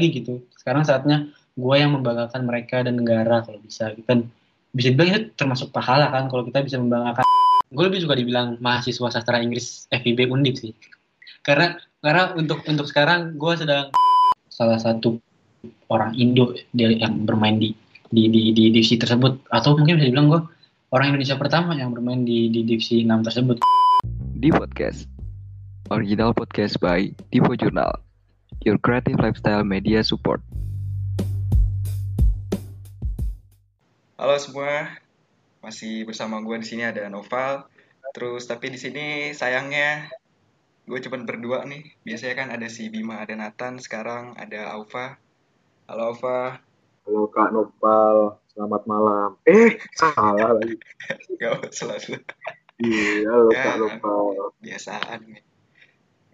[0.00, 0.40] lagi gitu.
[0.56, 1.28] Sekarang saatnya
[1.60, 3.92] gue yang membanggakan mereka dan negara kalau bisa.
[4.08, 4.32] Kan
[4.72, 7.20] bisa dibilang itu termasuk pahala kan kalau kita bisa membanggakan.
[7.68, 10.72] Gue lebih suka dibilang mahasiswa sastra Inggris FIB Undip sih.
[11.44, 13.92] Karena karena untuk untuk sekarang gue sedang
[14.48, 15.20] salah satu
[15.92, 17.76] orang Indo yang bermain di
[18.08, 19.52] di di, di divisi tersebut.
[19.52, 20.40] Atau mungkin bisa dibilang gue
[20.96, 23.60] orang Indonesia pertama yang bermain di di divisi 6 tersebut.
[24.40, 25.04] Di podcast
[25.92, 28.09] original podcast by Divo Journal
[28.64, 30.42] your creative lifestyle media support
[34.20, 35.00] Halo semua,
[35.64, 37.64] masih bersama gue di sini ada Noval.
[38.12, 40.12] Terus tapi di sini sayangnya
[40.84, 41.96] gue cuma berdua nih.
[42.04, 43.80] Biasanya kan ada si Bima, ada Nathan.
[43.80, 45.16] Sekarang ada Aufa.
[45.88, 46.60] Halo Aufa.
[47.08, 49.40] Halo Kak Noval, selamat malam.
[49.48, 50.76] Eh, salah lagi.
[51.40, 52.20] Gak selalu.
[52.76, 53.64] Iya, halo Ya.
[53.64, 54.52] Kak Noval.
[54.60, 55.40] Biasaan nih.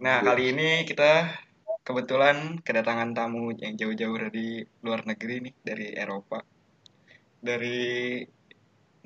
[0.03, 1.39] Nah kali ini kita
[1.87, 6.43] kebetulan kedatangan tamu yang jauh-jauh dari luar negeri nih, dari Eropa.
[7.39, 8.21] Dari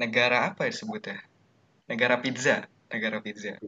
[0.00, 1.20] negara apa ya disebutnya?
[1.92, 2.64] Negara pizza.
[2.89, 3.61] Negara pizza.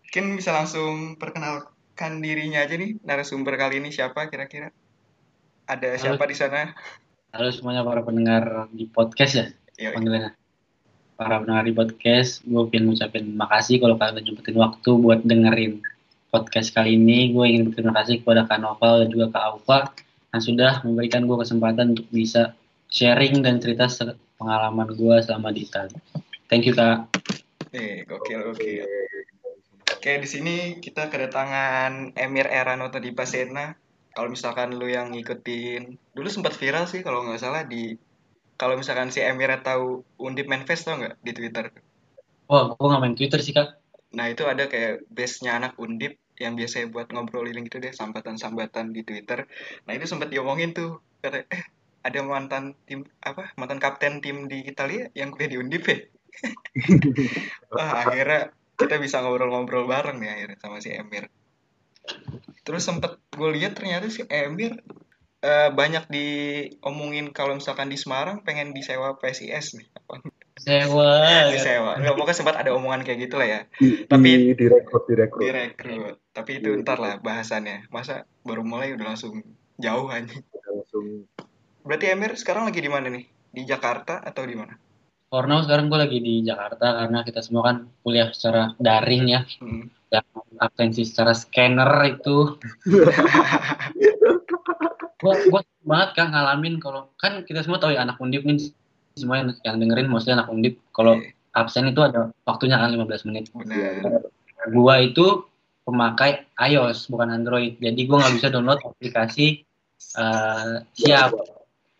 [0.00, 4.72] Mungkin bisa langsung perkenalkan dirinya aja nih narasumber kali ini siapa kira-kira?
[5.68, 6.72] Ada siapa di sana?
[7.36, 10.32] halo semuanya para pendengar di podcast ya Ya, panggilannya
[11.20, 15.84] para pendengar di podcast gue pengen ngucapin makasih kalau kalian nyempetin waktu buat dengerin
[16.36, 19.78] podcast kali ini gue ingin berterima kasih kepada Kak Noval dan juga Kak Aufa
[20.36, 22.52] yang sudah memberikan gue kesempatan untuk bisa
[22.92, 23.88] sharing dan cerita
[24.36, 25.96] pengalaman gue selama di Italia
[26.52, 27.08] thank you Kak
[27.72, 28.84] eh, gokil gokil.
[29.86, 33.74] Oke, di sini kita kedatangan Emir Eranoto di Pasena.
[34.14, 37.98] Kalau misalkan lu yang ngikutin, dulu sempat viral sih kalau nggak salah di
[38.56, 41.68] kalau misalkan si Emir tahu Undip Manifest tau nggak di Twitter.
[42.48, 43.82] wah gue nggak main Twitter sih Kak
[44.16, 49.02] Nah itu ada kayak base-nya anak Undip yang biasanya buat ngobrolin gitu deh sambatan-sambatan di
[49.02, 49.48] Twitter.
[49.88, 51.64] Nah itu sempat diomongin tuh kata eh
[52.06, 55.98] ada mantan tim apa mantan kapten tim di Italia yang kuliah di Undip ya.
[57.74, 61.26] Wah akhirnya kita bisa ngobrol-ngobrol bareng nih akhirnya sama si Emir.
[62.62, 64.78] Terus sempet gue lihat ternyata si Emir
[65.42, 69.88] eh, banyak diomongin kalau misalkan di Semarang pengen disewa PSIS nih.
[69.98, 70.22] Apa?
[70.56, 72.00] sewa Disewa.
[72.00, 73.60] Nggak, pokoknya sempat ada omongan kayak gitu lah ya.
[73.76, 75.40] Di, Tapi- di, direkrut, direkrut.
[75.44, 77.88] direkrut tapi itu ntar lah bahasannya.
[77.88, 79.40] Masa baru mulai udah langsung
[79.80, 80.36] jauh aja
[80.68, 81.24] Langsung.
[81.80, 83.24] Berarti Emir sekarang lagi di mana nih?
[83.56, 84.76] Di Jakarta atau di mana?
[85.32, 89.40] For now sekarang gue lagi di Jakarta karena kita semua kan kuliah secara daring ya.
[89.64, 89.88] Hmm.
[90.06, 90.22] dan
[90.62, 92.54] absensi secara scanner itu.
[95.16, 98.70] Gue gue banget kan ngalamin kalau kan kita semua tahu ya anak undip nih.
[99.18, 100.78] Semua yang, yang dengerin mostly anak undip.
[100.94, 103.50] Kalau Oke, absen itu ada waktunya kan 15 menit.
[103.50, 104.30] Benar.
[104.70, 105.48] Gua itu
[105.86, 109.62] pemakai iOS bukan Android jadi gua nggak bisa download aplikasi
[110.18, 111.30] eh, siap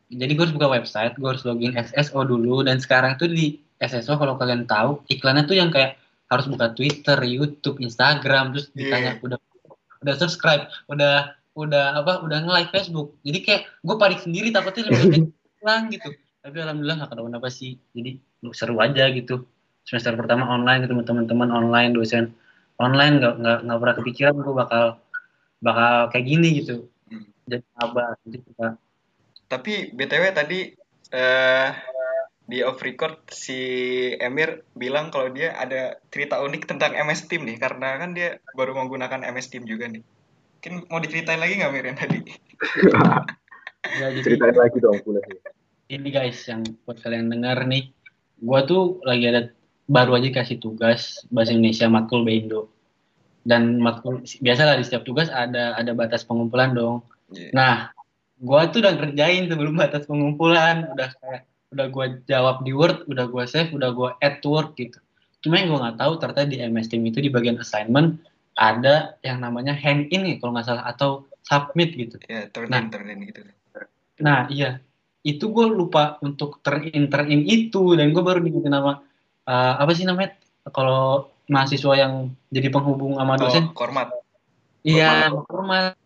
[0.07, 4.17] jadi gue harus buka website gue harus login SSO dulu dan sekarang tuh di SSO
[4.17, 9.39] kalau kalian tahu iklannya tuh yang kayak harus buka Twitter, YouTube, Instagram terus ditanya udah
[10.03, 13.17] udah subscribe, udah udah apa udah nge-like Facebook.
[13.23, 15.31] Jadi kayak gue panik sendiri takutnya lebih
[15.63, 16.09] hilang gitu.
[16.43, 17.79] Tapi alhamdulillah nggak kenapa-napa sih.
[17.95, 18.19] Jadi
[18.55, 19.47] seru aja gitu.
[19.87, 22.35] Semester pertama online ketemu teman-teman online, dosen
[22.77, 24.85] online nggak nggak nggak pernah kepikiran gue bakal
[25.61, 26.89] bakal kayak gini gitu.
[27.09, 27.27] Hmm.
[27.47, 28.75] Jadi apa gitu Kak.
[29.47, 30.75] tapi btw tadi
[31.15, 31.69] eh
[32.47, 33.59] di off record si
[34.19, 38.75] Emir bilang kalau dia ada cerita unik tentang MS Team nih karena kan dia baru
[38.75, 42.19] menggunakan MS Team juga nih mungkin mau diceritain lagi nggak Mir yang tadi
[43.87, 45.55] Ya, jadi ceritain lagi dong kuliahnya.
[45.87, 47.95] ini guys yang buat kalian dengar nih
[48.43, 49.55] gua tuh lagi ada
[49.87, 52.67] baru aja kasih tugas bahasa Indonesia matkul Indo
[53.47, 57.07] dan matkul biasa lah di setiap tugas ada ada batas pengumpulan dong.
[57.31, 57.51] Iya.
[57.55, 57.75] nah
[58.39, 60.91] gua tuh udah ngerjain sebelum batas pengumpulan.
[60.95, 61.43] Udah kayak
[61.75, 64.99] udah gua jawab di Word udah gua save udah gua add to Word gitu.
[65.47, 68.19] Cuma yang gua nggak tahu ternyata di MS Team itu di bagian assignment
[68.59, 72.19] ada yang namanya hand in nih kalau nggak salah atau submit gitu.
[72.27, 72.83] Ya turn Nah.
[72.83, 73.47] in turn in gitu.
[74.19, 74.81] Nah iya,
[75.23, 77.95] itu gue lupa untuk turn in turn in itu.
[77.95, 78.99] Dan gue baru diingetin nama
[79.47, 80.35] eh, apa sih namanya
[80.75, 83.71] kalau mahasiswa yang jadi penghubung sama dosen.
[83.71, 84.11] oh kormat
[84.87, 85.99] iya, Kormat.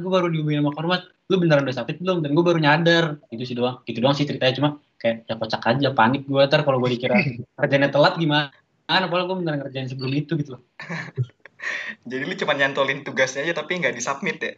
[0.00, 1.02] Gue baru dihubungin sama Kormat.
[1.28, 2.24] Lu beneran udah submit belum?
[2.24, 3.20] Dan gue baru nyadar.
[3.28, 3.84] Itu sih doang.
[3.84, 7.20] Gitu doang sih ceritanya cuma kayak ya kocak aja panik gue ntar kalau gue dikira
[7.60, 8.48] kerjanya telat gimana.
[8.88, 10.62] Padahal gue beneran ngerjain sebelum itu gitu loh.
[12.10, 14.52] jadi lu cuma nyantolin tugasnya aja tapi nggak disubmit ya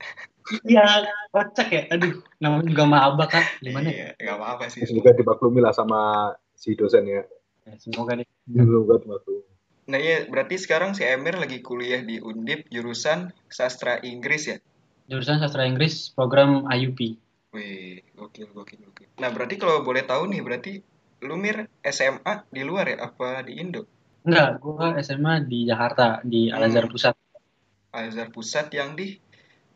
[0.63, 1.83] Iya, kocak ya.
[1.91, 3.43] Aduh, namanya juga maba kan.
[3.59, 4.15] Gimana ya?
[4.15, 7.27] iya nggak apa-apa sih Semoga dimaklumi lah sama si dosennya.
[7.27, 7.36] Ya,
[7.75, 8.29] Semoga deh.
[8.47, 9.43] Semoga dimaklumi.
[9.87, 14.59] Nah iya, berarti sekarang si Emir lagi kuliah di Undip jurusan sastra Inggris ya?
[15.07, 16.99] jurusan sastra Inggris program IUP.
[17.55, 19.09] Wih, gokil, gokil, gokil.
[19.23, 20.83] Nah, berarti kalau boleh tahu nih, berarti
[21.23, 23.87] lu Mir SMA di luar ya, apa di Indo?
[24.27, 26.93] Enggak, gua SMA di Jakarta di Al Azhar Hmm.
[26.93, 27.15] Pusat,
[27.95, 29.17] Al-Azhar Pusat yang di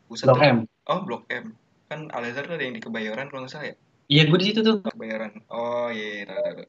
[0.05, 0.57] pusat Blok M.
[0.91, 1.55] Oh, Blok M.
[1.87, 3.75] Kan Al-Azhar tuh ada yang di Kebayoran kalau nggak salah ya?
[4.11, 4.83] Iya, gue di situ tuh.
[4.83, 5.31] Kebayoran.
[5.47, 6.67] Oh, iya, iya, tahu, tahu.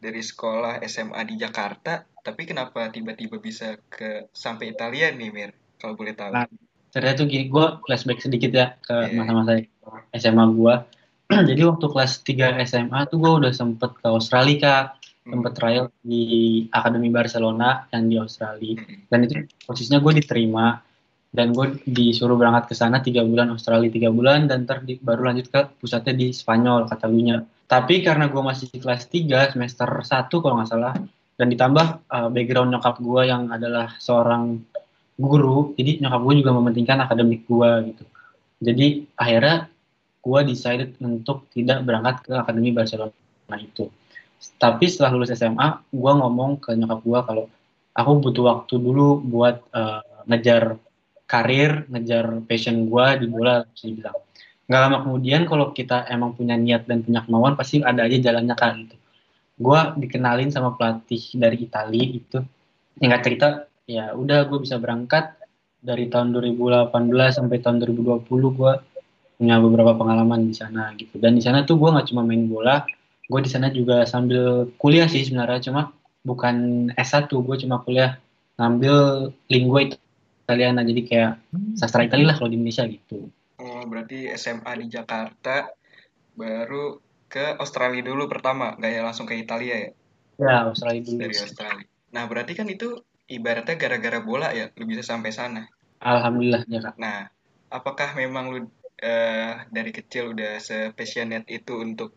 [0.00, 5.52] Dari sekolah SMA di Jakarta, tapi kenapa tiba-tiba bisa ke sampai Italia nih, Mir?
[5.76, 6.32] Kalau boleh tahu.
[6.32, 6.48] Nah,
[6.90, 9.14] Ceritanya tuh gini, gue flashback sedikit ya ke Iya.
[9.14, 9.62] masa-masa
[10.10, 10.74] SMA gue.
[11.54, 14.84] Jadi waktu kelas 3 SMA tuh gue udah sempet ke Australia, Kak.
[15.22, 15.30] Hmm.
[15.38, 16.24] Sempet trial di
[16.74, 18.74] Akademi Barcelona yang di Australia.
[18.82, 19.06] Hmm.
[19.06, 20.82] Dan itu posisinya gue diterima.
[21.30, 25.30] Dan gue disuruh berangkat ke sana tiga bulan, Australia tiga bulan, dan ntar di- baru
[25.30, 27.38] lanjut ke pusatnya di Spanyol, Catalunya.
[27.70, 30.94] Tapi karena gue masih kelas 3, semester 1 kalau nggak salah,
[31.38, 34.58] dan ditambah uh, background nyokap gue yang adalah seorang
[35.14, 38.04] guru, jadi nyokap gue juga mementingkan akademik gue gitu.
[38.60, 39.70] Jadi akhirnya
[40.20, 43.88] gue decided untuk tidak berangkat ke Akademi Barcelona itu.
[44.60, 47.44] Tapi setelah lulus SMA, gue ngomong ke nyokap gue kalau
[47.94, 50.76] aku butuh waktu dulu buat uh, ngejar
[51.24, 54.18] karir, ngejar passion gue di bola, bisa dibilang.
[54.70, 58.54] Nggak lama kemudian kalau kita emang punya niat dan punya kemauan, pasti ada aja jalannya
[58.54, 58.94] kan gitu.
[59.58, 62.38] Gue dikenalin sama pelatih dari Italia itu,
[63.02, 65.34] nggak cerita, ya udah gue bisa berangkat
[65.82, 66.86] dari tahun 2018
[67.34, 68.72] sampai tahun 2020 gue
[69.42, 71.18] punya beberapa pengalaman di sana gitu.
[71.18, 72.86] Dan di sana tuh gue nggak cuma main bola,
[73.26, 75.90] gue di sana juga sambil kuliah sih sebenarnya, cuma
[76.22, 78.22] bukan S1, gue cuma kuliah
[78.54, 79.88] ngambil lingua
[80.46, 81.32] Italiana, jadi kayak
[81.74, 83.32] sastra Italia lah kalau di Indonesia gitu.
[83.60, 85.68] Oh, berarti SMA di Jakarta,
[86.32, 86.96] baru
[87.28, 89.90] ke Australia dulu pertama, nggak ya langsung ke Italia ya?
[90.40, 91.18] Ya, Australia dulu.
[91.20, 91.86] Dari Australia.
[92.16, 92.96] Nah, berarti kan itu
[93.28, 95.68] ibaratnya gara-gara bola ya, lu bisa sampai sana.
[96.00, 96.94] Alhamdulillah ya kak.
[96.96, 97.28] Nah,
[97.68, 98.60] apakah memang lu
[98.98, 102.16] eh, dari kecil udah se-passionate itu untuk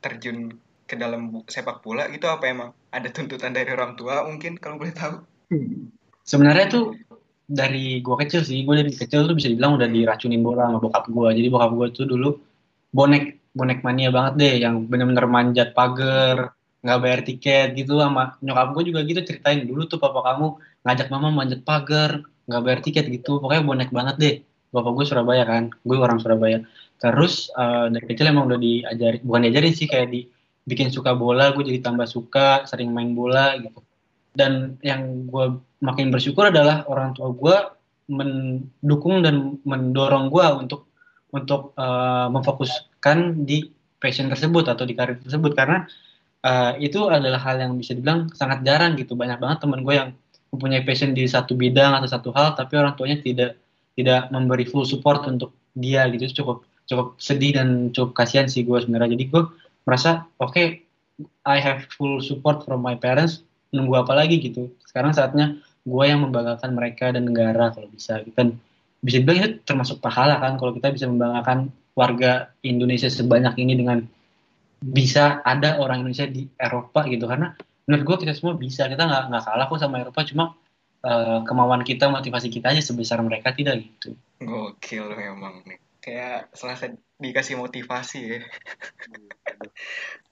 [0.00, 0.56] terjun
[0.88, 4.96] ke dalam sepak bola gitu apa emang ada tuntutan dari orang tua mungkin kalau boleh
[4.96, 5.20] tahu?
[6.24, 6.96] Sebenarnya tuh
[7.48, 11.04] dari gua kecil sih, gua dari kecil tuh bisa dibilang udah diracunin bola sama bokap
[11.08, 11.28] gua.
[11.32, 12.28] Jadi bokap gua tuh dulu
[12.92, 13.24] bonek
[13.56, 16.52] bonek mania banget deh, yang bener-bener manjat pagar,
[16.84, 20.46] nggak bayar tiket gitu sama nyokap gua juga gitu ceritain dulu tuh papa kamu
[20.84, 24.36] ngajak mama manjat pagar, nggak bayar tiket gitu, pokoknya bonek banget deh.
[24.68, 26.60] Bapak gue Surabaya kan, gue orang Surabaya.
[27.00, 31.64] Terus eh, dari kecil emang udah diajarin, bukan diajarin sih kayak dibikin suka bola, gue
[31.64, 33.80] jadi tambah suka, sering main bola gitu.
[34.38, 37.56] Dan yang gue makin bersyukur adalah orang tua gue
[38.08, 40.86] mendukung dan mendorong gue untuk
[41.34, 43.66] untuk eh, memfokuskan di
[43.98, 45.58] passion tersebut atau di karir tersebut.
[45.58, 45.82] Karena
[46.46, 49.18] eh, itu adalah hal yang bisa dibilang sangat jarang gitu.
[49.18, 50.10] Banyak banget teman gue yang
[50.54, 53.60] mempunyai passion di satu bidang atau satu hal tapi orang tuanya tidak
[53.98, 56.30] tidak memberi full support untuk dia gitu.
[56.30, 59.18] Itu cukup cukup sedih dan cukup kasihan sih gue sebenarnya.
[59.18, 59.42] Jadi gue
[59.84, 60.88] merasa oke
[61.44, 63.42] I have full support from my parents
[63.74, 64.72] nunggu apa lagi gitu.
[64.84, 68.34] Sekarang saatnya gue yang membanggakan mereka dan negara kalau bisa gitu.
[68.36, 68.58] Dan
[68.98, 73.98] bisa dibilang itu termasuk pahala kan kalau kita bisa membanggakan warga Indonesia sebanyak ini dengan
[74.78, 77.26] bisa ada orang Indonesia di Eropa gitu.
[77.26, 77.54] Karena
[77.86, 78.86] menurut gue kita semua bisa.
[78.86, 80.20] Kita nggak nggak kalah kok sama Eropa.
[80.26, 80.44] Cuma
[81.02, 84.14] eh, kemauan kita motivasi kita aja sebesar mereka tidak gitu.
[84.42, 85.78] Gokil memang nih.
[85.98, 88.40] Kayak selasa dikasih motivasi ya.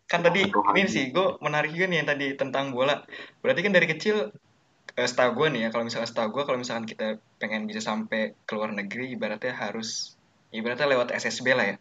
[0.07, 3.03] Kan tadi ini sih gue menarik juga nih yang tadi tentang bola.
[3.43, 4.31] Berarti kan dari kecil
[4.95, 8.39] eh, setahu gue nih ya kalau misalnya setahu gue kalau misalkan kita pengen bisa sampai
[8.47, 10.15] ke luar negeri ibaratnya harus
[10.55, 11.77] ibaratnya lewat SSB lah ya.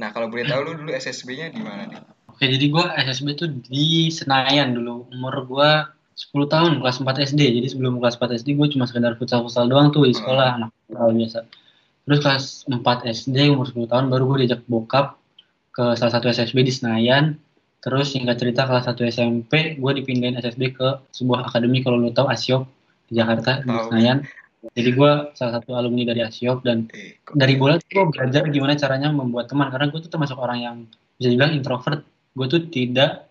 [0.00, 2.00] Nah kalau boleh tahu lu dulu SSB-nya di mana nih?
[2.36, 5.70] oke jadi gue SSB tuh di Senayan dulu umur gue
[6.36, 9.64] 10 tahun kelas 4 SD jadi sebelum kelas 4 SD gue cuma sekedar futsal futsal
[9.72, 11.38] doang tuh di sekolah anak futsal biasa
[12.04, 15.16] terus kelas 4 SD umur 10 tahun baru gue diajak bokap
[15.72, 17.40] ke salah satu SSB di Senayan
[17.80, 22.26] terus singkat cerita kelas 1 SMP gue dipindahin SSB ke sebuah akademi kalau lo tahu
[22.28, 22.66] Asiop
[23.06, 23.86] di Jakarta di.
[23.90, 24.18] Senayan.
[24.74, 28.74] Jadi gue salah satu alumni dari Asiop dan Eh, dari bola tuh gue belajar gimana
[28.74, 30.76] caranya membuat teman karena gue tuh termasuk orang yang
[31.20, 32.02] bisa dibilang introvert.
[32.34, 33.30] Gue tuh tidak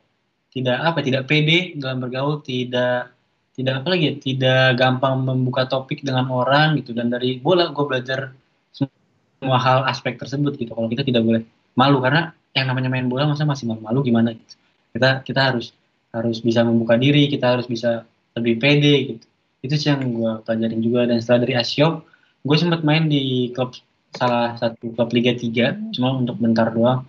[0.56, 3.12] tidak apa tidak pede dalam bergaul tidak
[3.56, 6.96] tidak apa lagi ya, tidak gampang membuka topik dengan orang gitu.
[6.96, 8.32] Dan dari bola gue belajar
[8.72, 11.44] semua hal aspek tersebut gitu kalau kita tidak boleh
[11.76, 12.00] malu.
[12.00, 14.56] Karena yang namanya main bola masa masih malu-malu gimana gitu.
[14.96, 15.76] Kita kita harus
[16.16, 18.08] harus bisa membuka diri kita harus bisa
[18.40, 19.26] lebih pede gitu.
[19.60, 21.04] Itu sih yang gue pelajarin juga.
[21.04, 22.08] Dan setelah dari Asiop
[22.48, 23.76] gue sempat main di klub
[24.16, 27.04] salah satu klub Liga 3 cuma untuk bentar doang.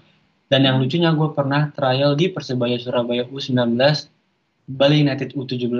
[0.50, 3.78] Dan yang lucunya gue pernah trial di Persebaya Surabaya U19
[4.66, 5.78] Bali United U17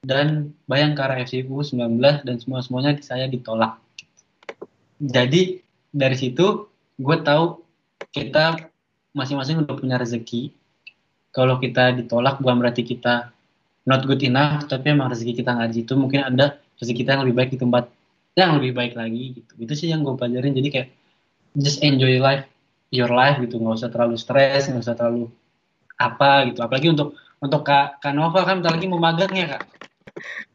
[0.00, 3.76] dan Bayangkara FC U19 dan semua semuanya saya ditolak.
[5.00, 5.60] Jadi
[5.92, 7.60] dari situ gue tahu
[8.08, 8.72] kita
[9.12, 10.56] masing-masing udah punya rezeki.
[11.30, 13.30] Kalau kita ditolak bukan berarti kita
[13.86, 15.92] not good enough tapi emang rezeki kita nggak di situ.
[15.94, 17.84] Mungkin ada rezeki kita yang lebih baik di tempat
[18.34, 19.52] yang lebih baik lagi gitu.
[19.60, 20.56] Itu sih yang gue pelajarin.
[20.56, 20.88] Jadi kayak
[21.58, 22.48] just enjoy life
[22.90, 23.60] your life gitu.
[23.60, 25.30] Nggak usah terlalu stres nggak usah terlalu
[26.00, 26.64] apa gitu.
[26.64, 29.62] Apalagi untuk untuk kak kak Nova kan bentar lagi mau magang ya kak.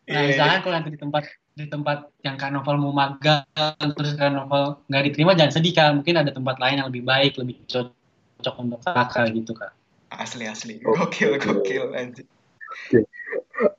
[0.06, 1.24] Nah Iya, misalkan kalau nanti di tempat
[1.56, 3.48] di tempat yang kak Novel mau magang
[3.96, 7.40] terus kak Novel nggak diterima jangan sedih kak mungkin ada tempat lain yang lebih baik
[7.40, 9.72] lebih cocok untuk kakak gitu kak
[10.14, 10.80] Asli asli.
[10.86, 10.94] Oh.
[10.96, 12.26] Gokil gokil anjir.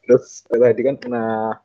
[0.04, 1.56] Terus tadi kan pernah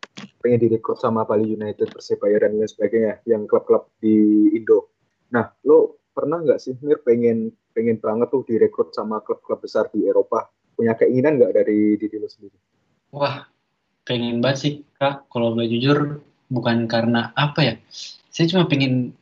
[0.44, 4.91] pengen direkrut sama Bali United, Persebaya dan lain sebagainya, yang klub-klub di Indo.
[5.32, 10.03] Nah, lo pernah nggak sih Mir pengen pengen banget tuh direkrut sama klub-klub besar di
[10.03, 10.51] Eropa?
[10.75, 12.58] Punya keinginan nggak dari diri lo sendiri?
[13.15, 13.48] Wah,
[14.12, 15.32] pengen banget sih kak.
[15.32, 16.20] Kalau boleh jujur,
[16.51, 17.74] bukan karena apa ya.
[18.27, 19.15] Saya cuma pengen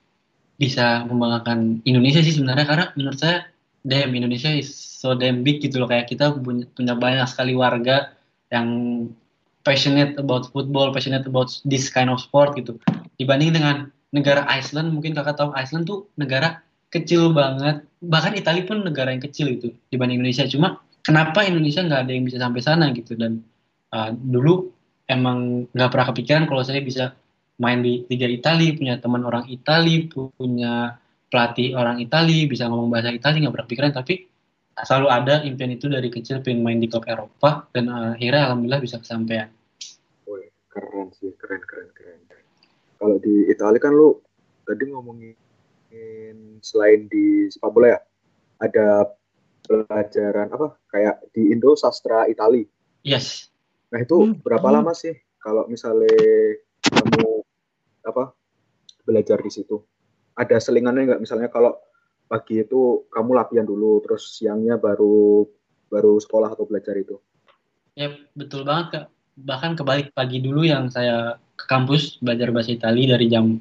[0.58, 3.48] bisa membanggakan Indonesia sih sebenarnya karena menurut saya
[3.86, 8.12] damn Indonesia is so damn big gitu loh kayak kita punya, banyak sekali warga
[8.50, 8.68] yang
[9.64, 12.76] passionate about football, passionate about this kind of sport gitu.
[13.22, 17.86] Dibanding dengan negara Iceland, mungkin kakak tahu Iceland tuh negara kecil banget.
[18.02, 20.50] Bahkan Italia pun negara yang kecil gitu dibanding Indonesia.
[20.50, 23.46] Cuma kenapa Indonesia nggak ada yang bisa sampai sana gitu dan
[23.94, 24.74] uh, dulu
[25.10, 27.18] emang nggak pernah kepikiran kalau saya bisa
[27.58, 30.96] main di Liga Italia, punya teman orang Italia, punya
[31.28, 34.30] pelatih orang Italia, bisa ngomong bahasa Italia nggak pernah kepikiran tapi
[34.80, 38.96] selalu ada impian itu dari kecil pengen main di klub Eropa dan akhirnya alhamdulillah bisa
[39.02, 39.52] kesampaian.
[40.70, 42.22] Keren sih, keren, keren, keren.
[42.96, 44.22] Kalau di Italia kan lu
[44.64, 45.36] tadi ngomongin
[46.62, 48.00] selain di sepak bola ya,
[48.62, 48.88] ada
[49.66, 52.64] pelajaran apa kayak di Indo sastra Itali.
[53.04, 53.49] Yes.
[53.90, 54.38] Nah itu Hmm.
[54.42, 56.10] berapa lama sih kalau misalnya
[56.86, 57.42] kamu
[58.06, 58.34] apa
[59.06, 59.82] belajar di situ?
[60.38, 61.22] Ada selingannya nggak?
[61.22, 61.76] Misalnya kalau
[62.30, 65.44] pagi itu kamu latihan dulu, terus siangnya baru
[65.90, 67.18] baru sekolah atau belajar itu.
[67.98, 69.06] Ya betul banget kak.
[69.40, 73.58] Bahkan kebalik pagi dulu yang saya ke kampus belajar bahasa Italia dari jam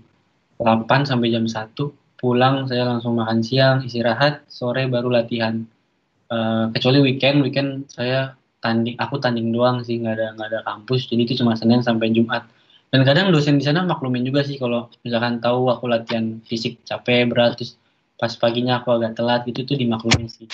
[0.61, 1.95] 8 sampai jam 1.
[2.19, 5.63] Pulang saya langsung makan siang, istirahat, sore baru latihan.
[6.29, 11.09] Eh, kecuali weekend, weekend saya tanding, aku tanding doang sih, nggak ada nggak ada kampus.
[11.11, 12.47] Jadi itu cuma Senin sampai Jumat.
[12.89, 17.29] Dan kadang dosen di sana maklumin juga sih kalau misalkan tahu aku latihan fisik capek
[17.29, 17.77] berat, terus
[18.17, 20.49] pas paginya aku agak telat gitu tuh dimaklumin sih.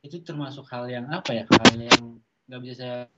[0.00, 1.44] Itu termasuk hal yang apa ya?
[1.50, 3.10] Hal yang nggak bisa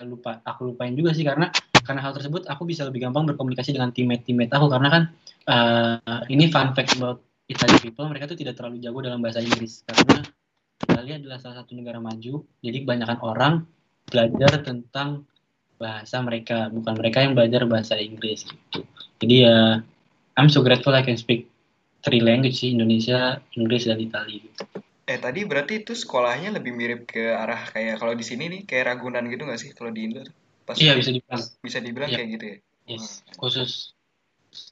[0.00, 1.52] saya lupa aku lupain juga sih karena
[1.84, 5.02] karena hal tersebut aku bisa lebih gampang berkomunikasi dengan teammate teammate aku karena kan
[5.44, 7.20] eh, ini fun fact about
[7.52, 10.24] Italian people mereka tuh tidak terlalu jago dalam bahasa Inggris karena
[10.84, 13.54] Italia adalah salah satu negara maju jadi kebanyakan orang
[14.08, 15.24] belajar tentang
[15.80, 18.84] bahasa mereka bukan mereka yang belajar bahasa Inggris gitu
[19.20, 19.58] jadi ya
[20.38, 21.50] I'm so grateful I can speak
[22.00, 24.62] three language sih Indonesia Inggris dan Italia gitu.
[25.04, 28.94] Eh tadi berarti itu sekolahnya lebih mirip ke arah kayak kalau di sini nih kayak
[28.94, 30.24] Ragunan gitu nggak sih kalau di Indo?
[30.64, 32.16] Pas iya bisa dibilang bisa dibilang Iya.
[32.16, 32.56] kayak gitu ya.
[32.88, 33.92] Yes, khusus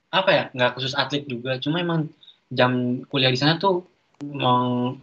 [0.08, 0.44] apa ya?
[0.56, 2.08] Nggak khusus atlet juga, cuma emang
[2.48, 3.84] jam kuliah di sana tuh
[4.24, 5.02] meng-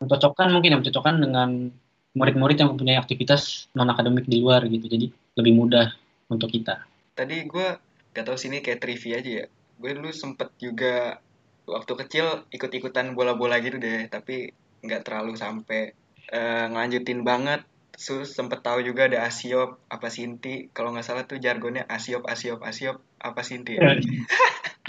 [0.00, 1.68] mencocokkan mungkin ya mencocokkan dengan
[2.16, 5.06] murid-murid yang mempunyai aktivitas non akademik di luar gitu, jadi
[5.38, 5.94] lebih mudah
[6.32, 6.82] untuk kita.
[7.14, 7.68] Tadi gue
[8.10, 9.46] gak tahu sini kayak trivia aja ya.
[9.78, 11.22] Gue dulu sempet juga
[11.70, 14.50] waktu kecil ikut-ikutan bola-bola gitu deh, tapi
[14.82, 15.94] nggak terlalu sampai
[16.32, 17.62] eh, ngelanjutin banget.
[17.94, 20.72] Terus sempet tahu juga ada Asiop, apa Sinti.
[20.72, 24.00] Kalau nggak salah tuh jargonnya Asiop, Asiop, Asiop, apa Sinti ya.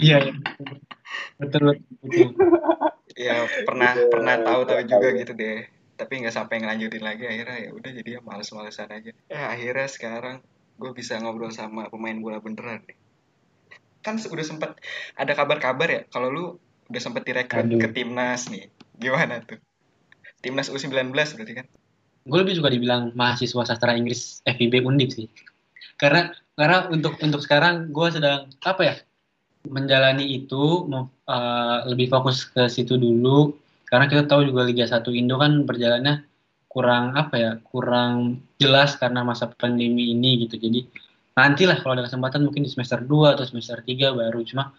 [0.00, 0.32] Iya, iya.
[1.36, 2.32] betul betul.
[3.22, 5.66] Ya pernah pernah tahu-tahu juga gitu deh.
[5.94, 9.12] Tapi nggak sampai ngelanjutin lagi akhirnya ya udah jadi ya males-malesan aja.
[9.30, 10.36] Eh akhirnya sekarang
[10.80, 12.98] gue bisa ngobrol sama pemain bola beneran nih.
[14.02, 14.74] Kan udah sempet
[15.14, 16.44] ada kabar-kabar ya kalau lu
[16.90, 17.78] udah sempet direkrut Aduh.
[17.78, 18.66] ke timnas nih.
[18.98, 19.62] Gimana tuh?
[20.42, 21.66] Timnas U19 berarti kan?
[22.26, 25.30] Gue lebih juga dibilang mahasiswa sastra Inggris FIB Undip sih.
[25.98, 28.94] Karena karena untuk untuk sekarang gue sedang apa ya
[29.66, 30.90] menjalani itu
[31.32, 33.56] eh, lebih fokus ke situ dulu.
[33.88, 36.24] Karena kita tahu juga Liga 1 Indo kan berjalannya
[36.72, 40.56] kurang apa ya kurang jelas karena masa pandemi ini gitu.
[40.56, 40.88] Jadi
[41.36, 44.40] nantilah kalau ada kesempatan mungkin di semester 2 atau semester 3 baru.
[44.48, 44.72] Cuma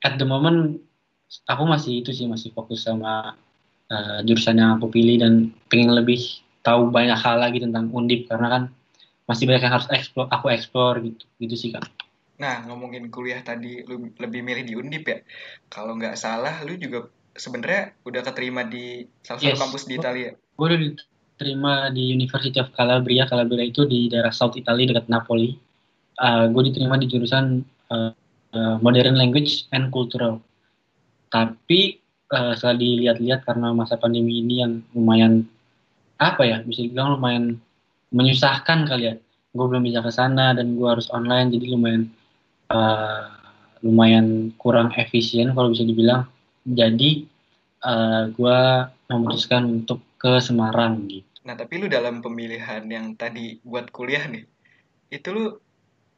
[0.00, 0.80] at the moment
[1.48, 3.36] aku masih itu sih masih fokus sama
[3.92, 6.20] eh, jurusan yang aku pilih dan pengen lebih
[6.64, 8.24] tahu banyak hal lagi tentang undip.
[8.28, 8.62] Karena kan
[9.28, 11.24] masih banyak yang harus explore, aku explore gitu.
[11.36, 11.95] Gitu sih kak
[12.36, 15.18] Nah, ngomongin kuliah tadi, lu lebih milih di Undip ya?
[15.72, 19.60] Kalau nggak salah, lu juga sebenarnya udah keterima di salah satu Yes.
[19.60, 20.30] kampus di Italia.
[20.56, 25.52] gue udah diterima di University of Calabria Calabria itu di daerah South Italia dekat Napoli
[26.48, 27.60] gue diterima di jurusan
[27.92, 30.40] uh, modern language and cultural.
[31.28, 32.00] Tapi
[32.32, 35.44] uh, setelah dilihat-lihat karena masa pandemi ini yang lumayan
[36.16, 37.60] apa ya bisa dibilang lumayan
[38.16, 39.14] menyusahkan kali ya.
[39.52, 42.08] Gue belum bisa ke sana dan gue harus online jadi lumayan
[42.70, 43.22] uh,
[43.84, 46.26] lumayan kurang efisien kalau bisa dibilang.
[46.66, 47.26] Jadi
[47.86, 48.60] uh, gue
[49.10, 51.26] memutuskan untuk ke Semarang gitu.
[51.46, 54.42] Nah, tapi lu dalam pemilihan yang tadi buat kuliah nih,
[55.14, 55.44] itu lu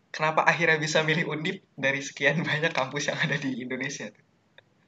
[0.09, 4.09] kenapa akhirnya bisa milih Undip dari sekian banyak kampus yang ada di Indonesia?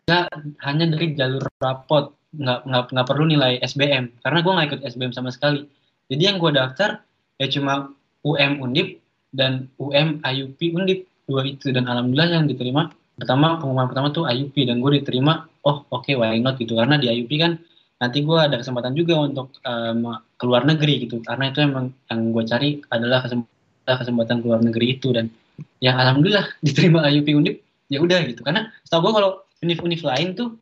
[0.09, 0.27] Nggak,
[0.65, 5.13] hanya dari jalur rapot, nggak, nggak, nggak perlu nilai SBM, karena gue nggak ikut SBM
[5.13, 5.69] sama sekali.
[6.09, 7.05] Jadi yang gue daftar
[7.37, 7.93] ya cuma
[8.25, 8.99] UM Undip
[9.37, 11.71] dan UM IUP Undip, dua itu.
[11.71, 16.19] Dan alhamdulillah yang diterima, pertama pengumuman pertama tuh IUP, dan gue diterima, oh oke okay,
[16.19, 17.63] why not gitu, karena di IUP kan
[18.01, 21.23] nanti gue ada kesempatan juga untuk um, keluar negeri gitu.
[21.23, 25.13] Karena itu emang yang gue cari adalah kesempatan kesempatan keluar negeri itu.
[25.15, 25.31] Dan
[25.79, 27.57] yang alhamdulillah diterima IUP Undip
[27.93, 28.41] ya udah gitu.
[28.43, 30.57] Karena setahu gue kalau univ-univ lain tuh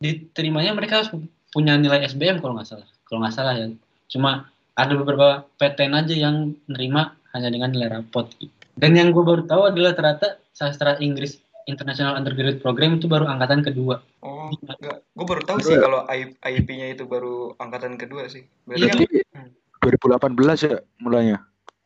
[0.00, 1.12] diterimanya mereka harus
[1.52, 2.88] punya nilai SBM kalau nggak salah.
[3.04, 3.68] Kalau nggak salah ya.
[4.08, 4.48] Cuma
[4.78, 8.57] ada beberapa PTN aja yang nerima hanya dengan nilai rapot gitu.
[8.78, 13.60] Dan yang gue baru tahu adalah ternyata sastra Inggris International Undergraduate Program itu baru angkatan
[13.60, 14.00] kedua.
[14.24, 15.04] Oh, enggak.
[15.12, 18.48] Gue baru tahu sih kalau IIP-nya itu baru angkatan kedua sih.
[18.64, 19.22] Berarti iya.
[19.34, 19.52] kan,
[19.84, 21.38] 2018 ya mulainya?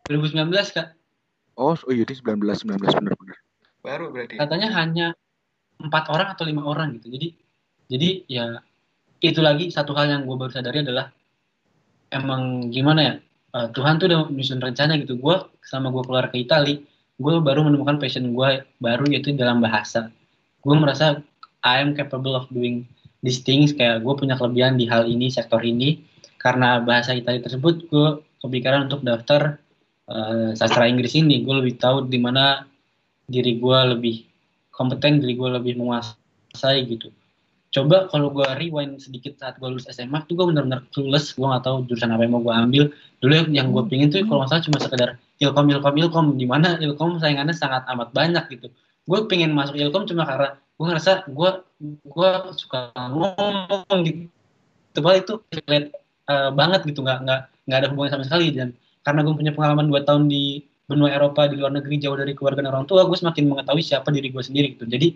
[0.06, 0.94] 2019, Kak.
[1.58, 3.38] Oh, oh iya, 19, 19, benar-benar.
[3.82, 4.38] Baru berarti.
[4.38, 5.06] Katanya hanya
[5.82, 7.10] empat orang atau lima orang gitu.
[7.10, 7.28] Jadi,
[7.90, 8.44] jadi ya
[9.18, 11.10] itu lagi satu hal yang gue baru sadari adalah
[12.14, 13.14] emang gimana ya,
[13.56, 15.16] uh, Tuhan tuh udah menyusun rencana gitu.
[15.16, 16.80] Gue selama gue keluar ke Italia,
[17.16, 18.48] gue baru menemukan passion gue
[18.82, 20.10] baru yaitu dalam bahasa.
[20.64, 21.20] Gue merasa
[21.62, 22.88] I am capable of doing
[23.22, 26.02] these things kayak gue punya kelebihan di hal ini sektor ini.
[26.42, 28.08] Karena bahasa Italia tersebut gue
[28.42, 29.62] kepikiran untuk daftar
[30.10, 31.46] uh, sastra Inggris ini.
[31.46, 32.66] Gue lebih tahu di mana
[33.30, 34.26] diri gue lebih
[34.74, 37.14] kompeten diri gue lebih menguasai gitu
[37.72, 41.32] coba kalau gue rewind sedikit saat gue lulus SMA tuh gue benar-benar clueless.
[41.32, 42.84] Gue gak tahu jurusan apa yang mau gue ambil.
[43.24, 46.26] Dulu yang gue pingin tuh kalau nggak salah cuma sekedar ilkom ilkom ilkom.
[46.36, 48.68] Di mana ilkom saingannya sangat amat banyak gitu.
[49.08, 51.50] Gue pengen masuk ilkom cuma karena gue ngerasa gue
[52.04, 52.30] gue
[52.60, 54.28] suka ngomong gitu.
[54.92, 55.96] Tebal itu relate
[56.28, 57.00] uh, banget gitu.
[57.00, 58.52] Nggak nggak nggak ada hubungan sama sekali.
[58.52, 62.36] Dan karena gue punya pengalaman dua tahun di benua Eropa di luar negeri jauh dari
[62.36, 64.84] keluarga dan orang tua gue semakin mengetahui siapa diri gue sendiri gitu.
[64.84, 65.08] Jadi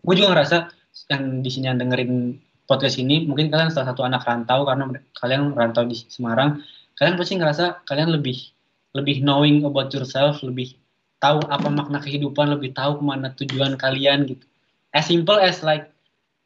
[0.00, 0.79] gue juga ngerasa
[1.10, 2.38] yang di sini yang dengerin
[2.70, 4.86] podcast ini mungkin kalian salah satu anak rantau karena
[5.18, 6.62] kalian rantau di Semarang
[6.94, 8.38] kalian pasti ngerasa kalian lebih
[8.94, 10.74] lebih knowing about yourself lebih
[11.20, 14.44] tahu apa makna kehidupan lebih tahu ke mana tujuan kalian gitu.
[14.90, 15.92] As simple as like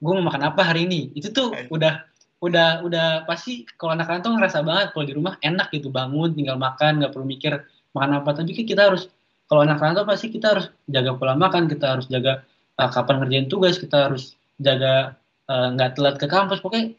[0.02, 1.14] gue mau makan apa hari ini?
[1.16, 2.04] Itu tuh udah
[2.44, 6.60] udah udah pasti kalau anak rantau ngerasa banget kalau di rumah enak gitu bangun tinggal
[6.60, 7.64] makan nggak perlu mikir
[7.96, 8.36] makan apa.
[8.36, 9.08] Tapi kita harus
[9.48, 12.44] kalau anak rantau pasti kita harus jaga pola makan kita harus jaga
[12.78, 15.18] uh, kapan ngerjain tugas kita harus jaga
[15.50, 16.62] eh, nggak uh, telat ke kampus.
[16.62, 16.94] Pokoknya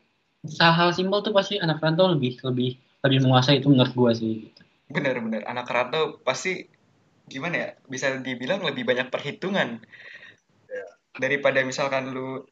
[0.59, 4.61] hal-hal simpel tuh pasti anak rantau lebih lebih lebih menguasai itu menurut gue sih gitu.
[4.85, 6.69] bener-bener anak rantau pasti
[7.25, 9.81] gimana ya bisa dibilang lebih banyak perhitungan.
[10.69, 10.85] Ya.
[11.15, 12.43] daripada misalkan lu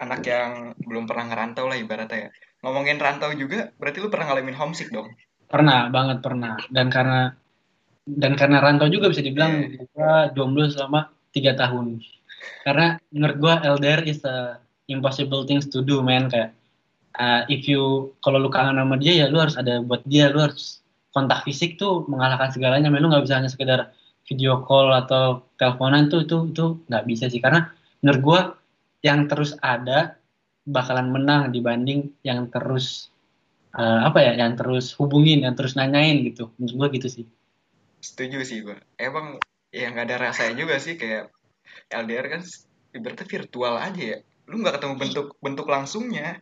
[0.00, 2.30] anak yang belum pernah ngerantau lah ibaratnya ya.
[2.64, 5.12] Ngomongin rantau juga berarti lu pernah ngalamin homesick dong?
[5.50, 6.56] Pernah banget pernah.
[6.72, 7.36] Dan karena
[8.08, 9.84] dan karena rantau juga bisa dibilang yeah.
[9.84, 12.00] gue jomblo selama tiga tahun
[12.64, 16.28] karena menurut gue LDR is a impossible things to do man.
[16.32, 16.56] Kayak
[17.16, 20.32] uh, if you kalau lu kangen sama dia ya lu harus ada buat dia.
[20.32, 20.80] Lu harus
[21.12, 22.88] kontak fisik tuh mengalahkan segalanya.
[22.88, 23.92] Man lu nggak bisa hanya sekedar
[24.24, 27.40] video call atau teleponan tuh itu itu nggak bisa sih.
[27.40, 27.68] Karena
[28.00, 28.40] menurut gue
[29.04, 30.16] yang terus ada
[30.64, 33.12] bakalan menang dibanding yang terus
[33.76, 36.48] uh, apa ya yang terus hubungin yang terus nanyain gitu.
[36.56, 37.26] Menurut gue gitu sih.
[38.00, 39.40] Setuju sih gue emang
[39.74, 41.33] yang nggak ada rasanya juga sih kayak
[41.90, 42.42] LDR kan
[42.94, 44.18] ibaratnya virtual aja ya.
[44.48, 46.40] Lu nggak ketemu bentuk bentuk langsungnya.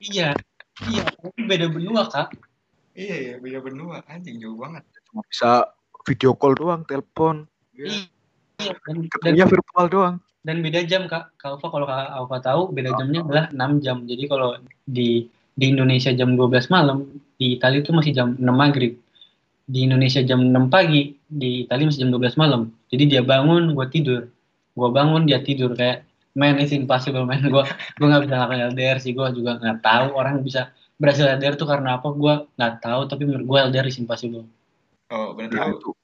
[0.00, 0.36] Iya.
[0.90, 1.04] Iya
[1.46, 2.34] beda benua kak.
[2.98, 4.02] Iya iya beda benua.
[4.10, 4.82] Anjing jauh banget.
[5.10, 5.70] Cuma bisa
[6.04, 7.46] video call doang telepon.
[7.74, 8.10] Iya.
[8.58, 10.16] Dan, ketemunya virtual doang.
[10.44, 11.32] dan beda jam kak.
[11.40, 12.96] Kalva kalau kak Alfa tahu beda oh.
[13.00, 13.96] jamnya adalah 6 jam.
[14.04, 17.06] Jadi kalau di di Indonesia jam 12 malam
[17.38, 19.00] di Italia itu masih jam 6 maghrib.
[19.64, 22.68] Di Indonesia jam 6 pagi di Italia masih jam 12 malam.
[22.92, 24.28] Jadi dia bangun gue tidur
[24.74, 26.02] gue bangun dia tidur kayak
[26.34, 27.40] main itu impossible man.
[27.46, 27.64] Gue
[27.96, 31.66] gue nggak bisa ngelakuin LDR sih gue juga nggak tahu orang bisa berhasil LDR tuh
[31.70, 34.44] karena apa gue nggak tahu tapi menurut gue LDR is impossible.
[35.14, 35.94] Oh berarti nah, itu.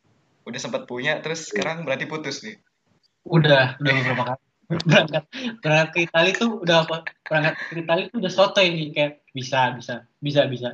[0.46, 2.56] udah sempat punya terus sekarang berarti putus nih?
[3.26, 4.42] Udah udah beberapa kali.
[4.70, 5.24] Berangkat
[5.58, 9.74] berangkat ke Italia tuh udah apa berangkat ke Italia tuh udah soto ini kayak bisa
[9.74, 10.68] bisa bisa bisa.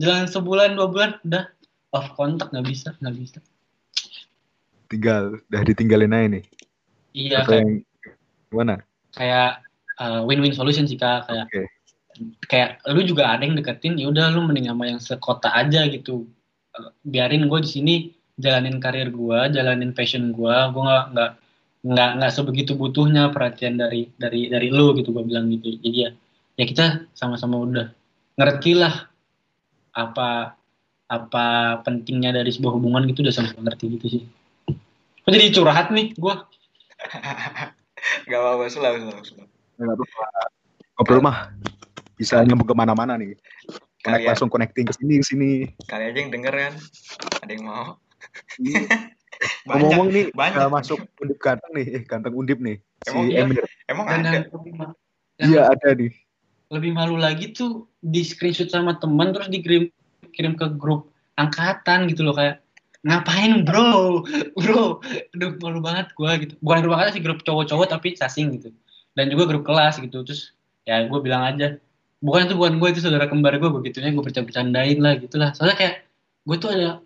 [0.00, 1.44] Jalan sebulan dua bulan udah
[1.92, 3.38] off kontak nggak bisa nggak bisa.
[4.88, 6.44] Tinggal udah ditinggalin aja nih
[7.16, 7.72] iya Atau kayak yang
[8.52, 8.74] gimana?
[9.12, 9.50] kayak
[10.00, 11.62] uh, win-win solution sih kak kayak Oke.
[12.48, 16.28] kayak lu juga ada yang deketin ya udah lu mending sama yang sekota aja gitu
[16.72, 17.94] Eh, biarin gue di sini
[18.40, 21.30] jalanin karir gue jalanin passion gue gue nggak nggak
[21.84, 26.10] nggak nggak sebegitu butuhnya perhatian dari dari dari lu gitu gue bilang gitu jadi ya
[26.56, 27.92] ya kita sama-sama udah
[28.40, 29.04] ngerti lah
[29.92, 30.56] apa
[31.12, 31.44] apa
[31.84, 34.22] pentingnya dari sebuah hubungan gitu udah sama-sama ngerti gitu sih
[35.20, 36.34] kok jadi curhat nih gue
[38.30, 39.46] Gak apa-apa, selalu, selalu, selalu.
[39.78, 40.26] Nggak apa-apa.
[40.98, 41.38] Ngobrol mah
[42.18, 43.34] bisa nyambung ke mana-mana nih.
[44.02, 45.50] Connect Kalian, langsung connecting ke sini ke sini.
[45.86, 46.74] kali aja yang denger kan.
[47.46, 47.86] Ada yang mau.
[48.62, 49.66] Banyak.
[49.66, 50.58] Ngomong-ngomong nih banyak.
[50.58, 52.78] eh, masuk undip ganteng nih, eh ganteng undip nih.
[53.02, 53.42] Si Emang iya?
[53.42, 53.64] Emir.
[53.90, 54.40] Emang dan ada.
[55.42, 56.12] Iya ada nih.
[56.72, 59.92] lebih malu lagi tuh di screenshot sama teman terus dikirim
[60.32, 62.64] kirim ke grup angkatan gitu loh kayak
[63.02, 64.22] ngapain bro?
[64.54, 65.02] Bro
[65.34, 66.54] aduh malu banget gua gitu.
[66.62, 68.70] Bukan grup angkatan sih grup cowok-cowok tapi sasing gitu.
[69.18, 70.22] Dan juga grup kelas gitu.
[70.22, 70.54] Terus
[70.88, 71.76] ya gue bilang aja.
[72.22, 75.50] Bukan itu bukan gue itu saudara kembar gue begitunya gue bercanda-bercandain lah gitulah.
[75.52, 75.94] Soalnya kayak
[76.46, 77.02] gue tuh ada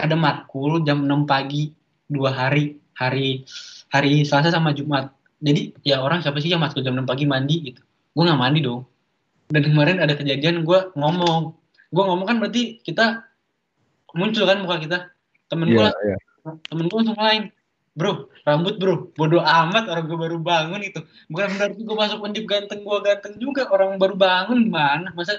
[0.00, 1.72] ada matkul jam 6 pagi
[2.08, 2.78] dua hari.
[2.92, 3.48] Hari
[3.88, 5.10] hari Selasa sama Jumat.
[5.40, 7.80] Jadi ya orang siapa sih yang matkul jam 6 pagi mandi gitu?
[8.12, 8.84] Gue nggak mandi dong.
[9.48, 11.56] Dan kemarin ada kejadian gue ngomong.
[11.88, 13.24] Gue ngomong kan berarti kita
[14.12, 15.11] muncul kan muka kita
[15.52, 16.16] temen gue Iya, iya.
[16.72, 17.42] temen gue langsung lain
[17.92, 22.44] bro rambut bro bodoh amat orang gue baru bangun itu bukan berarti gue masuk undip
[22.48, 25.36] ganteng gue ganteng juga orang baru bangun gimana masa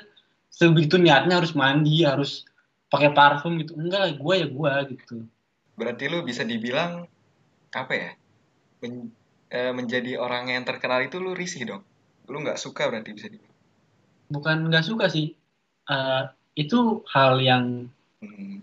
[0.53, 2.45] sebegitu niatnya harus mandi harus
[2.93, 5.15] pakai parfum gitu enggak lah gue ya gue gitu
[5.73, 7.09] Berarti lu bisa dibilang
[7.73, 8.13] apa ya?
[8.85, 9.09] Men-
[9.49, 11.81] eh, menjadi orang yang terkenal itu lu risih dong.
[12.29, 13.49] Lu nggak suka berarti bisa dibilang.
[14.29, 15.33] bukan nggak suka sih
[15.83, 16.21] Eh,
[16.55, 17.89] itu hal yang
[18.21, 18.61] Hmm.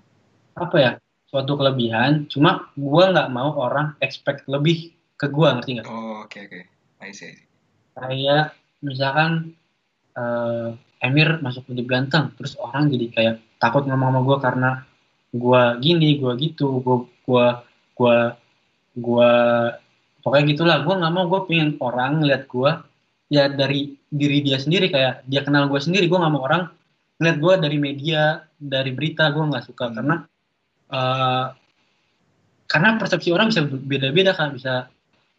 [0.56, 0.92] apa ya
[1.30, 6.38] suatu kelebihan cuma gue nggak mau orang expect lebih ke gue ngerti nggak Oh, oke
[6.38, 6.60] oke.
[7.00, 7.30] I see.
[7.30, 7.46] I see.
[7.96, 9.54] kayak misalkan
[10.18, 10.68] eh,
[11.00, 14.70] Emir masuk undip ganteng terus orang jadi kayak takut ngomong sama gue karena
[15.30, 17.46] gue gini gue gitu gue gue
[17.96, 18.18] gue
[19.00, 19.32] gue
[20.20, 22.70] pokoknya gitulah gue nggak mau gue pengen orang ngeliat gue
[23.30, 26.68] ya dari diri dia sendiri kayak dia kenal gue sendiri gue nggak mau orang
[27.22, 28.22] ngeliat gue dari media
[28.58, 30.24] dari berita gue nggak suka karena
[30.90, 31.46] eh,
[32.70, 34.86] karena persepsi orang bisa beda-beda kan bisa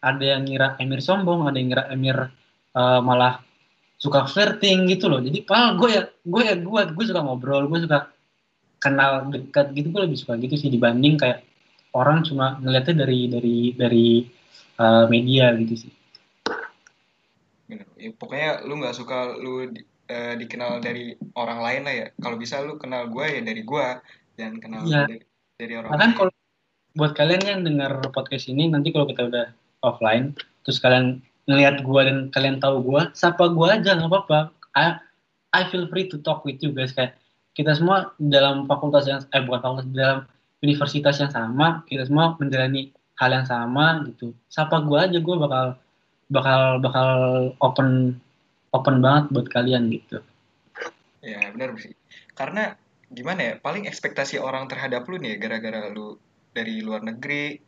[0.01, 2.17] ada yang ngira Emir sombong ada yang ngira Emir
[2.75, 3.39] eh, malah
[4.01, 7.85] suka flirting gitu loh jadi pal gue ya gue ya gue gue suka ngobrol gue
[7.85, 8.09] suka
[8.81, 11.45] kenal dekat gitu gue lebih suka gitu sih dibanding kayak
[11.93, 14.07] orang cuma ngeliatnya dari dari dari
[14.81, 15.91] eh, media gitu sih.
[17.71, 22.07] Ya, pokoknya lu nggak suka lu di- eh, dikenal dari orang lain lah ya.
[22.19, 23.87] Kalau bisa lu kenal gue ya dari gue,
[24.35, 25.07] jangan kenal Iya.
[25.07, 25.17] dari,
[25.61, 26.31] dari orang bahkan kalau
[26.97, 29.47] buat kalian yang dengar podcast ini nanti kalau kita udah
[29.85, 30.33] offline
[30.65, 34.39] terus kalian ngelihat gua dan kalian tahu gua sapa gua aja nggak apa-apa.
[34.77, 34.97] I,
[35.51, 36.93] I feel free to talk with you guys.
[36.93, 37.17] Kayak
[37.57, 40.19] kita semua dalam fakultas yang eh bukan fakultas dalam
[40.61, 44.31] universitas yang sama kita semua menjalani hal yang sama gitu.
[44.47, 45.65] Sapa gua aja gua bakal
[46.31, 47.09] bakal bakal
[47.59, 48.15] open
[48.71, 50.21] open banget buat kalian gitu.
[51.21, 51.93] Ya benar sih.
[52.33, 52.77] Karena
[53.11, 56.17] gimana ya, paling ekspektasi orang terhadap lu nih ya, gara-gara lu
[56.51, 57.59] dari luar negeri,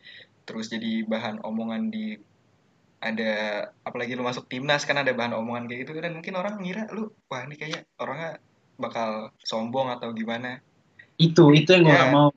[0.43, 2.15] terus jadi bahan omongan di
[3.03, 6.88] ada apalagi lu masuk timnas kan ada bahan omongan kayak gitu dan mungkin orang ngira
[6.95, 8.39] lu wah ini kayaknya orangnya
[8.79, 10.63] bakal sombong atau gimana.
[11.19, 12.29] itu itu yang gue gak mau.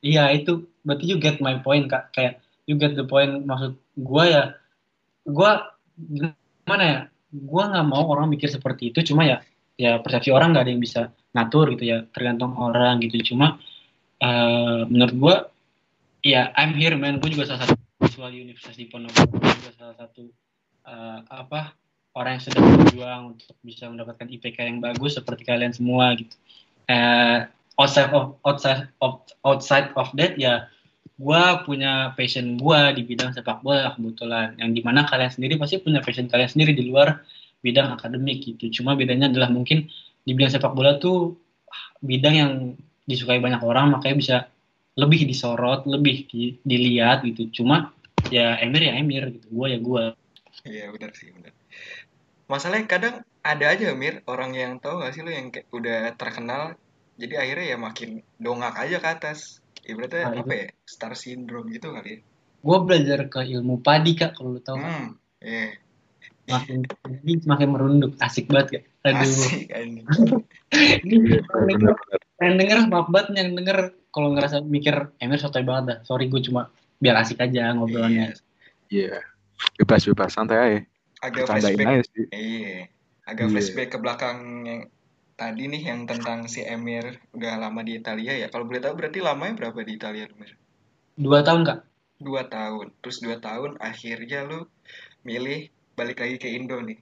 [0.00, 2.14] Iya itu berarti you get my point kak.
[2.14, 4.54] Kayak you get the point maksud gue ya
[5.26, 5.50] gue
[5.98, 6.98] gimana ya
[7.34, 9.38] gue nggak mau orang mikir seperti itu cuma ya
[9.74, 11.02] ya persepsi orang nggak ada yang bisa
[11.34, 13.34] ngatur gitu ya tergantung orang gitu.
[13.34, 13.58] Cuma
[14.22, 15.36] eh, menurut gue
[16.32, 17.18] ya I'm here man.
[17.18, 17.74] Gue juga salah satu
[18.06, 19.42] siswa di Universitas Diponegoro.
[19.42, 20.24] Juga salah satu
[20.86, 21.74] eh, apa
[22.14, 26.34] orang yang sedang berjuang untuk bisa mendapatkan IPK yang bagus seperti kalian semua gitu.
[26.86, 27.44] Eh
[27.74, 30.70] outside of outside of outside of that ya
[31.14, 34.54] gue punya passion gue di bidang sepak bola kebetulan.
[34.58, 37.22] Yang di mana kalian sendiri pasti punya passion kalian sendiri di luar
[37.62, 38.70] bidang akademik gitu.
[38.82, 39.90] Cuma bedanya adalah mungkin
[40.24, 41.36] di bidang sepak bola tuh
[42.00, 42.52] bidang yang
[43.04, 44.36] disukai banyak orang makanya bisa
[44.96, 47.92] lebih disorot lebih di- dilihat gitu cuma
[48.32, 50.04] ya Emir ya Emir gitu gue ya gue
[50.64, 51.52] Iya benar sih benar.
[52.48, 56.62] Masalahnya kadang ada aja Mir orang yang tahu gak sih lu yang kayak udah terkenal
[57.20, 58.10] jadi akhirnya ya makin
[58.40, 59.38] dongak aja ke atas.
[59.84, 60.66] Ibaratnya Nah, apa ya?
[60.88, 62.18] Star syndrome gitu kali ya.
[62.64, 65.76] gue belajar ke ilmu padi kak kalau lu tahu Hmm, iya.
[66.48, 66.80] makin
[67.44, 70.04] makin merunduk asik banget kak aduh Asik anjing.
[71.04, 72.20] ini yang denger, Benar-benar.
[72.40, 76.40] yang denger maaf banget yang denger kalau ngerasa mikir Emir sotoy banget dah sorry gue
[76.40, 78.32] cuma biar asik aja ngobrolnya
[78.86, 79.12] Iya.
[79.12, 79.16] Iya.
[79.76, 80.80] bebas bebas santai aja
[81.20, 82.76] agak Bercandain flashback aja sih iya
[83.24, 83.52] agak Iya.
[83.52, 84.80] flashback ke belakang yang
[85.34, 89.18] tadi nih yang tentang si Emir udah lama di Italia ya kalau boleh tahu berarti
[89.18, 90.52] lamanya berapa di Italia lu Mir?
[91.14, 91.78] Dua tahun kak.
[92.16, 94.64] dua tahun terus dua tahun akhirnya lu
[95.22, 96.96] milih balik lagi ke Indo nih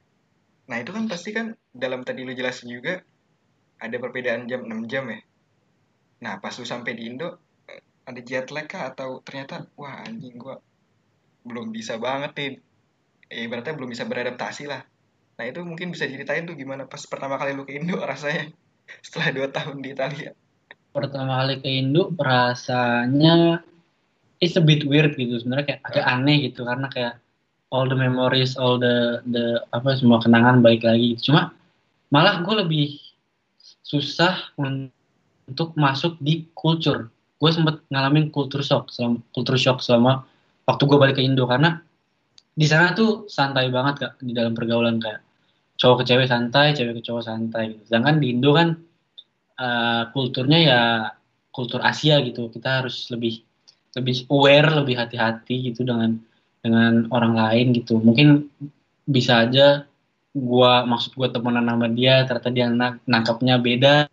[0.73, 3.05] nah itu kan pasti kan dalam tadi lu jelasin juga
[3.83, 5.21] ada perbedaan jam 6 jam ya?
[6.23, 8.95] Nah pas lu sampai di Indo eh, ada jet lag kah?
[8.95, 10.63] Atau ternyata wah anjing gua
[11.43, 12.51] belum bisa banget nih.
[13.29, 14.87] Eh, ibaratnya belum bisa beradaptasi lah.
[15.37, 18.55] Nah itu mungkin bisa ceritain tuh gimana pas pertama kali lu ke Indo rasanya
[19.03, 20.31] setelah dua tahun di Italia.
[20.95, 23.67] Pertama kali ke Indo rasanya
[24.39, 25.43] it's a bit weird gitu.
[25.43, 27.22] Sebenarnya kayak agak aneh gitu karena kayak
[27.73, 31.17] all the memories, all the the apa semua kenangan balik lagi.
[31.17, 31.33] gitu.
[31.33, 31.57] Cuma
[32.13, 33.01] malah gue lebih
[33.81, 34.93] susah un-
[35.49, 37.09] untuk masuk di culture.
[37.41, 40.23] Gue sempet ngalamin culture shock selama culture shock selama
[40.69, 41.81] waktu gue balik ke Indo karena
[42.53, 45.25] di sana tuh santai banget kak di dalam pergaulan kayak
[45.81, 47.75] cowok ke cewek santai, cewek ke cowok santai.
[47.75, 47.83] Gitu.
[47.89, 48.69] Sedangkan di Indo kan
[49.57, 50.81] eh, kulturnya ya
[51.49, 52.53] kultur Asia gitu.
[52.53, 53.41] Kita harus lebih
[53.97, 56.17] lebih aware, lebih hati-hati gitu dengan
[56.63, 57.99] dengan orang lain gitu.
[57.99, 58.49] Mungkin
[59.05, 59.85] bisa aja
[60.33, 64.09] gua maksud gua temenan sama dia ternyata dia nak- nangkapnya beda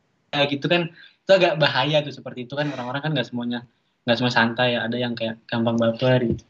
[0.49, 0.89] gitu kan.
[1.23, 3.63] Itu agak bahaya tuh seperti itu kan orang-orang kan nggak semuanya
[4.03, 4.89] nggak semua santai ya.
[4.89, 6.43] Ada yang kayak gampang baper gitu.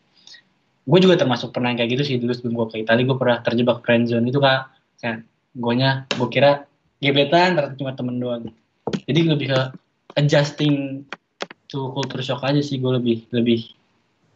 [0.90, 3.86] Gue juga termasuk pernah kayak gitu sih dulu sebelum gue ke Italia gue pernah terjebak
[3.86, 5.22] friendzone itu kak kayak
[5.54, 5.74] gue
[6.18, 6.66] gue kira
[7.00, 8.44] gebetan ternyata cuma temen doang
[9.08, 9.62] jadi lebih ke
[10.20, 11.06] adjusting
[11.72, 13.72] to culture shock aja sih gue lebih lebih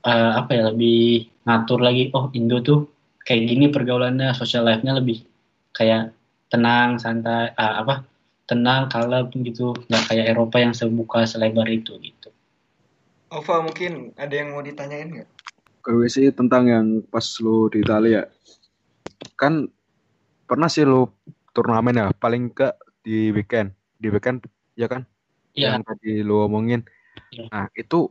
[0.08, 2.88] eh, apa ya lebih ngatur lagi oh Indo tuh
[3.24, 5.24] kayak gini pergaulannya social life-nya lebih
[5.76, 6.12] kayak
[6.52, 8.06] tenang santai ah, apa
[8.46, 9.74] tenang kalem gitu.
[9.90, 12.30] Nggak kayak Eropa yang sebuka selebar itu gitu.
[13.34, 15.30] Ova mungkin ada yang mau ditanyain nggak?
[15.84, 18.24] Gue sih tentang yang pas lu di Italia
[19.40, 19.68] kan
[20.48, 21.08] pernah sih lu
[21.56, 22.70] turnamen ya paling ke
[23.02, 23.74] di weekend.
[23.98, 24.46] Di weekend
[24.78, 25.08] ya kan?
[25.54, 26.86] Iya, yang tadi lu omongin.
[27.34, 27.46] Iya.
[27.50, 28.10] nah itu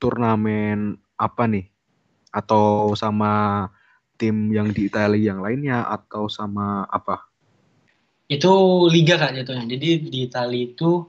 [0.00, 1.71] turnamen apa nih
[2.32, 3.68] atau sama
[4.16, 7.28] tim yang di Italia yang lainnya atau sama apa?
[8.26, 9.68] Itu liga kak jatuhnya.
[9.68, 11.04] Jadi di Italia itu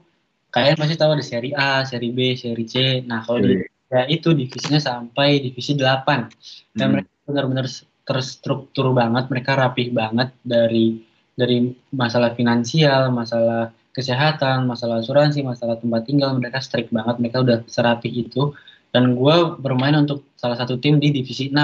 [0.52, 3.00] kalian pasti tahu ada seri A, seri B, seri C.
[3.02, 6.26] Nah, kalau di ya itu divisinya sampai divisi 8
[6.74, 6.92] dan Hmm.
[6.98, 7.66] mereka benar-benar
[8.04, 11.00] terstruktur banget mereka rapih banget dari
[11.38, 16.34] dari masalah finansial masalah kesehatan masalah asuransi masalah tempat tinggal.
[16.36, 18.52] Mereka strict banget mereka udah serapih itu
[18.94, 21.58] dan gue bermain untuk salah satu tim di divisi 6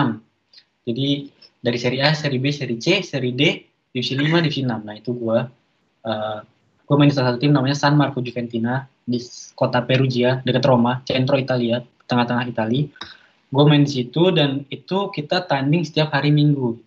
[0.91, 1.09] jadi
[1.63, 3.43] dari seri A seri B seri C seri D
[3.95, 5.39] divisi 5 divisi 6 nah itu gue
[6.11, 6.39] uh,
[6.85, 9.23] gue main di salah satu tim namanya San Marco Juventina di
[9.55, 11.79] kota Perugia dekat Roma centro Italia
[12.11, 12.91] tengah-tengah Italia
[13.51, 16.79] gue main di situ dan itu kita tanding setiap hari minggu.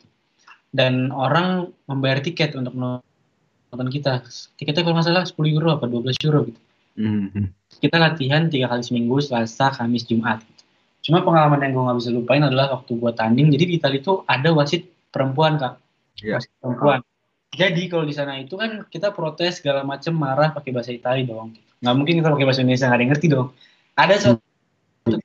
[0.73, 4.25] Dan orang membayar tiket untuk nonton kita.
[4.57, 6.59] Tiketnya kalau nggak salah 10 euro apa 12 euro gitu
[6.93, 7.49] Mhm.
[7.81, 10.45] kita latihan tiga kali seminggu Selasa Kamis Jumat.
[11.03, 13.51] Cuma pengalaman yang gue nggak bisa lupain adalah waktu gue tanding.
[13.51, 15.75] Jadi di Italia itu ada wasit perempuan kak.
[16.23, 16.39] Iya.
[16.39, 17.03] wasit perempuan.
[17.53, 21.53] Jadi kalau di sana itu kan kita protes segala macem marah pakai bahasa Italia dong.
[21.83, 23.47] Nggak mungkin kita pakai bahasa Indonesia nggak ada yang ngerti dong.
[23.93, 25.17] Ada suatu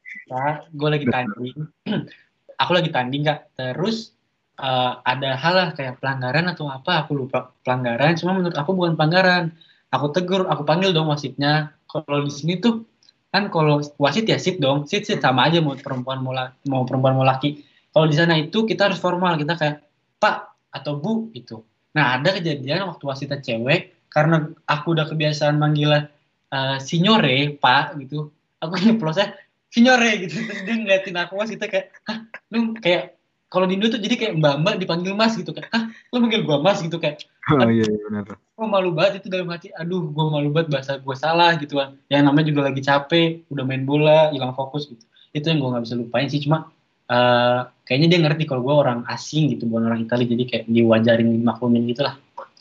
[0.75, 1.57] gue lagi tanding.
[2.67, 3.39] Aku lagi tanding kak.
[3.55, 4.11] Terus
[4.59, 8.19] eh, ada hal lah kayak pelanggaran atau apa aku lupa pelanggaran.
[8.19, 9.55] Cuma menurut aku bukan pelanggaran
[9.89, 11.75] aku tegur aku panggil dong wasitnya.
[11.89, 12.85] Kalau di sini tuh
[13.29, 14.89] kan kalau wasit ya sit dong.
[14.89, 17.65] Sit sit sama aja mau perempuan mau la- mau perempuan mau laki.
[17.93, 19.77] Kalau di sana itu kita harus formal kita kayak
[20.21, 21.65] pak atau bu gitu.
[21.97, 26.09] Nah ada kejadian waktu wasitnya cewek karena aku udah kebiasaan manggilnya
[26.53, 28.33] eh, signore pak gitu.
[28.63, 29.35] Aku nyeplosnya
[29.73, 30.41] signore gitu.
[30.45, 32.19] Terus dia ngeliatin aku wasitnya kayak hah
[32.53, 33.18] lu kayak
[33.49, 36.45] kalau di Indo tuh jadi kayak mbak mbak dipanggil mas gitu kayak hah lu manggil
[36.45, 37.25] gua mas gitu kayak
[37.57, 38.37] oh iya iya, benar.
[38.37, 39.73] gue malu banget itu dalam hati.
[39.73, 41.97] Aduh gue malu banget bahasa gue salah gitu kan.
[42.13, 45.05] Yang namanya juga lagi capek udah main bola hilang fokus gitu.
[45.33, 46.45] Itu yang gue nggak bisa lupain sih.
[46.45, 46.69] Cuma
[47.09, 51.29] eh, kayaknya dia ngerti kalau gue orang asing gitu bukan orang Italia jadi kayak diwajarin
[51.41, 52.15] dimaklumin gitu lah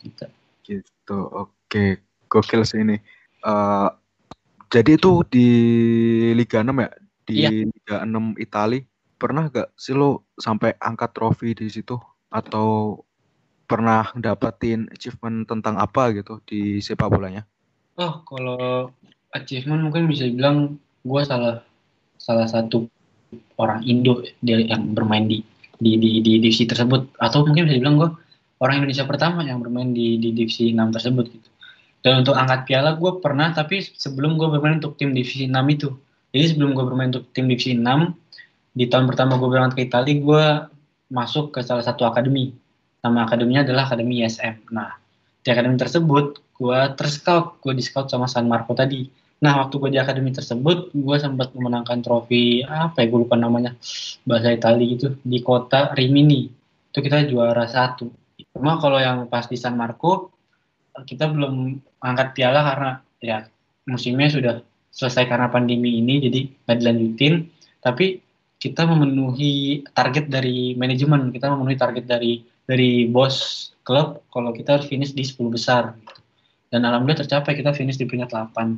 [0.06, 0.26] gitu.
[0.64, 1.84] gitu oke.
[2.32, 2.96] Gokil sih ini.
[3.44, 3.90] Eh,
[4.72, 5.48] jadi itu di
[6.36, 6.90] Liga 6 ya?
[7.28, 7.50] Di Iya.
[7.68, 8.80] Liga 6 Itali
[9.18, 11.98] pernah gak sih lo sampai angkat trofi di situ?
[12.30, 13.02] Atau
[13.68, 17.44] pernah dapetin achievement tentang apa gitu di sepak bolanya?
[18.00, 18.88] Oh kalau
[19.36, 21.60] achievement mungkin bisa dibilang gue salah
[22.16, 22.88] salah satu
[23.60, 25.44] orang Indo yang bermain di
[25.78, 27.20] di di, di divisi tersebut.
[27.20, 28.10] Atau mungkin bisa dibilang gue
[28.64, 31.50] orang Indonesia pertama yang bermain di di divisi 6 tersebut gitu.
[32.02, 35.90] Dan untuk angkat piala gue pernah tapi sebelum gue bermain untuk tim divisi 6 itu.
[36.32, 37.84] Jadi sebelum gue bermain untuk tim divisi 6
[38.78, 40.46] di tahun pertama gue berangkat ke Italia gue
[41.10, 42.54] masuk ke salah satu akademi.
[43.02, 44.70] Nama akademinya adalah Akademi ISM.
[44.70, 44.94] Nah,
[45.42, 49.10] di akademi tersebut gue terscout, gue di scout sama San Marco tadi.
[49.38, 53.78] Nah, waktu gue di akademi tersebut, gue sempat memenangkan trofi apa ya, gue lupa namanya,
[54.26, 56.50] bahasa Italia gitu, di kota Rimini.
[56.90, 58.10] Itu kita juara satu.
[58.54, 60.34] Cuma kalau yang pas di San Marco,
[61.06, 63.38] kita belum angkat piala karena ya
[63.86, 64.56] musimnya sudah
[64.90, 67.34] selesai karena pandemi ini, jadi nggak dilanjutin.
[67.78, 68.27] Tapi
[68.58, 74.90] kita memenuhi target dari manajemen, kita memenuhi target dari dari bos klub kalau kita harus
[74.90, 76.20] finish di 10 besar gitu.
[76.68, 78.76] Dan alhamdulillah tercapai kita finish di peringkat 8.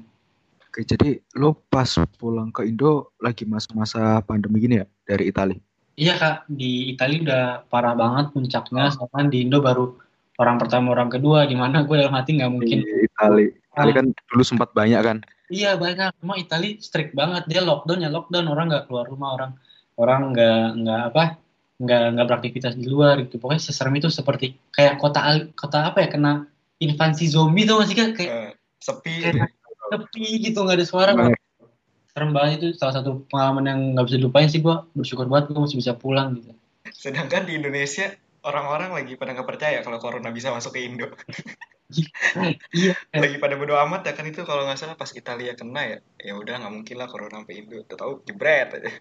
[0.69, 1.89] Oke, jadi lo pas
[2.21, 5.57] pulang ke Indo lagi masa-masa pandemi gini ya dari Italia?
[5.97, 9.09] Iya kak, di Italia udah parah banget puncaknya, oh.
[9.27, 9.97] di Indo baru
[10.39, 12.77] orang pertama orang kedua, gimana gue dalam hati nggak mungkin.
[12.85, 15.17] Di Italia, Italia kan dulu sempat banyak kan?
[15.49, 19.51] Iya banyak, cuma Italia strict banget, dia lockdown ya lockdown, orang nggak keluar rumah, orang
[19.99, 21.23] orang nggak nggak apa
[21.79, 23.39] nggak nggak beraktivitas di luar gitu.
[23.39, 26.47] Pokoknya seserem itu seperti kayak kota kota apa ya kena
[26.79, 29.13] invasi zombie tuh masih kayak uh, sepi.
[29.27, 29.51] kayak
[29.91, 31.11] sepi gitu nggak ada suara.
[31.15, 31.35] Nah.
[32.09, 34.87] serem banget itu salah satu pengalaman yang nggak bisa dilupain sih gua.
[34.95, 36.51] Bersyukur banget gua masih bisa pulang gitu.
[36.89, 38.11] Sedangkan di Indonesia
[38.43, 41.11] orang-orang lagi pada nggak percaya kalau corona bisa masuk ke Indo.
[42.69, 45.97] Iya lagi pada bodo amat ya kan itu kalau nggak salah pas Italia kena ya
[46.21, 47.81] ya udah nggak mungkin lah corona sampai Indo.
[47.81, 48.93] Tahu jebret aja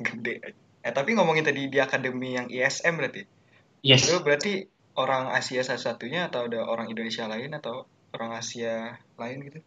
[0.00, 0.56] gede.
[0.86, 3.22] Eh tapi ngomongin tadi di akademi yang ISM berarti?
[3.82, 4.06] Yes.
[4.06, 7.84] Itu berarti orang Asia satu-satunya atau ada orang Indonesia lain atau
[8.16, 9.58] orang Asia lain gitu?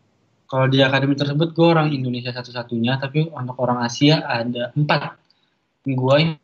[0.49, 5.21] Kalau di akademi tersebut gue orang Indonesia satu-satunya tapi untuk orang Asia ada empat.
[5.85, 6.35] Gue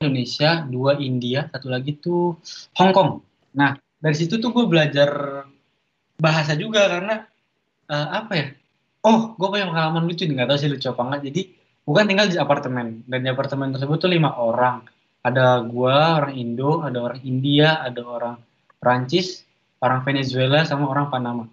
[0.00, 2.40] Indonesia dua India satu lagi tuh
[2.80, 3.20] Hong Kong.
[3.54, 5.44] Nah dari situ tuh gue belajar
[6.16, 7.28] bahasa juga karena
[7.92, 8.46] uh, apa ya?
[9.04, 11.42] Oh gue punya pengalaman lucu nggak tahu sih lucu apa enggak jadi
[11.86, 13.02] bukan tinggal di apartemen.
[13.06, 14.82] Dan di apartemen tersebut tuh lima orang.
[15.22, 18.36] Ada gua orang Indo ada orang India ada orang
[18.82, 19.46] Prancis
[19.78, 21.46] orang Venezuela sama orang Panama.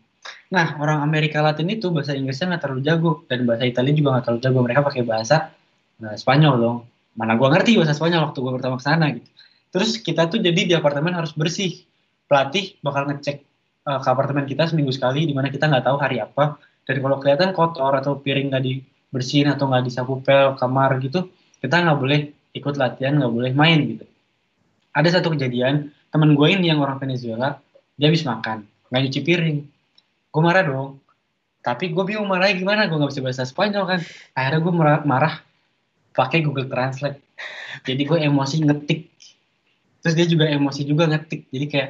[0.50, 3.12] Nah orang Amerika Latin itu bahasa Inggrisnya nggak terlalu jago.
[3.30, 4.60] Dan bahasa Italia juga nggak terlalu jago.
[4.66, 5.54] Mereka pakai bahasa
[6.02, 6.78] nah, Spanyol dong.
[7.14, 9.30] Mana gua ngerti bahasa Spanyol waktu gua pertama ke sana gitu.
[9.70, 11.86] Terus kita tuh jadi di apartemen harus bersih.
[12.26, 13.42] Pelatih bakal ngecek
[13.86, 16.58] uh, ke apartemen kita seminggu sekali di mana kita nggak tahu hari apa.
[16.90, 18.64] Dan kalau kelihatan kotor atau piring nggak
[19.10, 22.20] bersihin atau nggak disapu pel kamar gitu kita nggak boleh
[22.56, 24.06] ikut latihan nggak boleh main gitu.
[24.96, 27.62] Ada satu kejadian temen gue ini yang orang Venezuela
[28.00, 29.58] dia habis makan nggak nyuci piring.
[30.30, 31.02] Gue marah dong.
[31.60, 34.00] Tapi gue bingung marahnya gimana gue nggak bisa bahasa Spanyol kan.
[34.34, 35.34] Akhirnya gue marah, marah
[36.16, 37.20] pakai Google Translate.
[37.86, 39.02] Jadi gue emosi ngetik.
[40.00, 41.52] Terus dia juga emosi juga ngetik.
[41.52, 41.90] Jadi kayak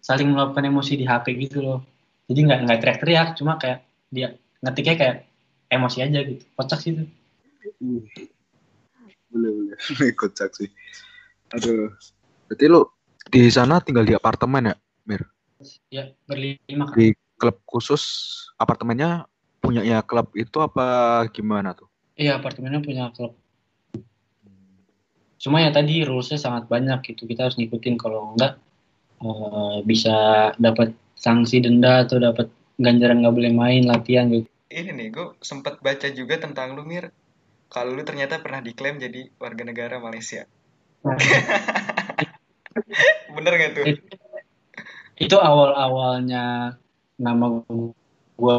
[0.00, 1.80] saling melakukan emosi di HP gitu loh.
[2.30, 5.16] Jadi nggak nggak teriak-teriak cuma kayak dia ngetiknya kayak
[5.70, 6.44] emosi aja gitu.
[6.58, 7.04] Kocak sih itu.
[9.30, 9.76] Boleh boleh.
[10.20, 10.68] Kocak sih.
[11.54, 11.94] Aduh.
[12.50, 12.82] Berarti lu
[13.30, 15.22] di sana tinggal di apartemen ya Mir?
[15.94, 16.96] Ya berlima kan?
[16.98, 18.02] di klub khusus
[18.58, 19.30] apartemennya
[19.62, 21.86] punya ya klub itu apa gimana tuh?
[22.18, 23.38] Iya apartemennya punya klub.
[25.40, 27.24] Cuma ya tadi rulesnya sangat banyak gitu.
[27.24, 27.96] Kita harus ngikutin.
[27.96, 28.60] Kalau enggak
[29.24, 35.08] uh, bisa dapat sanksi denda atau dapat ganjaran nggak boleh main latihan gitu ini nih
[35.10, 37.10] gue sempet baca juga tentang lu Mir.
[37.70, 40.46] Kalau lu ternyata pernah diklaim jadi warga negara Malaysia.
[43.34, 43.84] Bener gak tuh?
[43.86, 44.02] Itu,
[45.18, 46.76] itu awal awalnya
[47.18, 47.62] nama
[48.38, 48.54] gue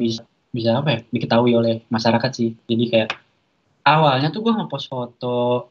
[0.00, 1.00] bisa bisa apa ya?
[1.12, 2.56] Diketahui oleh masyarakat sih.
[2.68, 3.10] Jadi kayak
[3.84, 5.68] awalnya tuh gue ngepost foto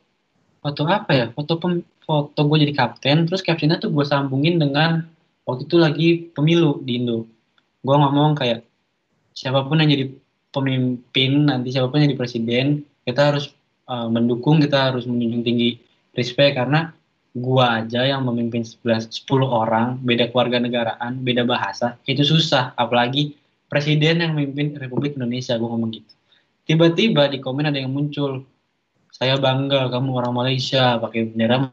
[0.61, 1.25] foto apa ya?
[1.33, 5.09] Foto pem, foto gue jadi kapten terus captionnya tuh gue sambungin dengan
[5.45, 7.25] waktu itu lagi pemilu di Indo.
[7.85, 8.72] Gue ngomong kayak
[9.33, 10.05] siapa pun yang jadi
[10.53, 12.65] pemimpin nanti siapa pun yang jadi presiden
[13.03, 13.51] kita harus
[13.89, 15.81] uh, mendukung kita harus menjunjung tinggi
[16.13, 16.93] respect karena
[17.33, 22.77] gua aja yang memimpin 11 10 orang beda keluarga negaraan beda bahasa itu susah.
[22.77, 23.33] Apalagi
[23.67, 26.13] presiden yang memimpin Republik Indonesia gua ngomong gitu.
[26.63, 28.45] Tiba-tiba di komen ada yang muncul
[29.13, 31.69] saya bangga kamu orang Malaysia pakai bendera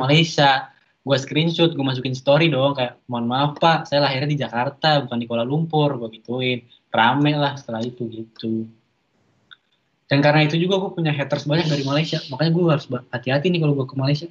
[0.00, 0.72] Malaysia.
[1.04, 5.20] Gue screenshot gue masukin story dong kayak mohon maaf pak saya lahirnya di Jakarta bukan
[5.20, 6.64] di Kuala Lumpur gue gituin
[6.94, 8.70] rame lah setelah itu gitu.
[10.06, 12.22] Dan karena itu juga gue punya haters banyak dari Malaysia.
[12.30, 14.28] Makanya gue harus hati-hati nih kalau gue ke Malaysia.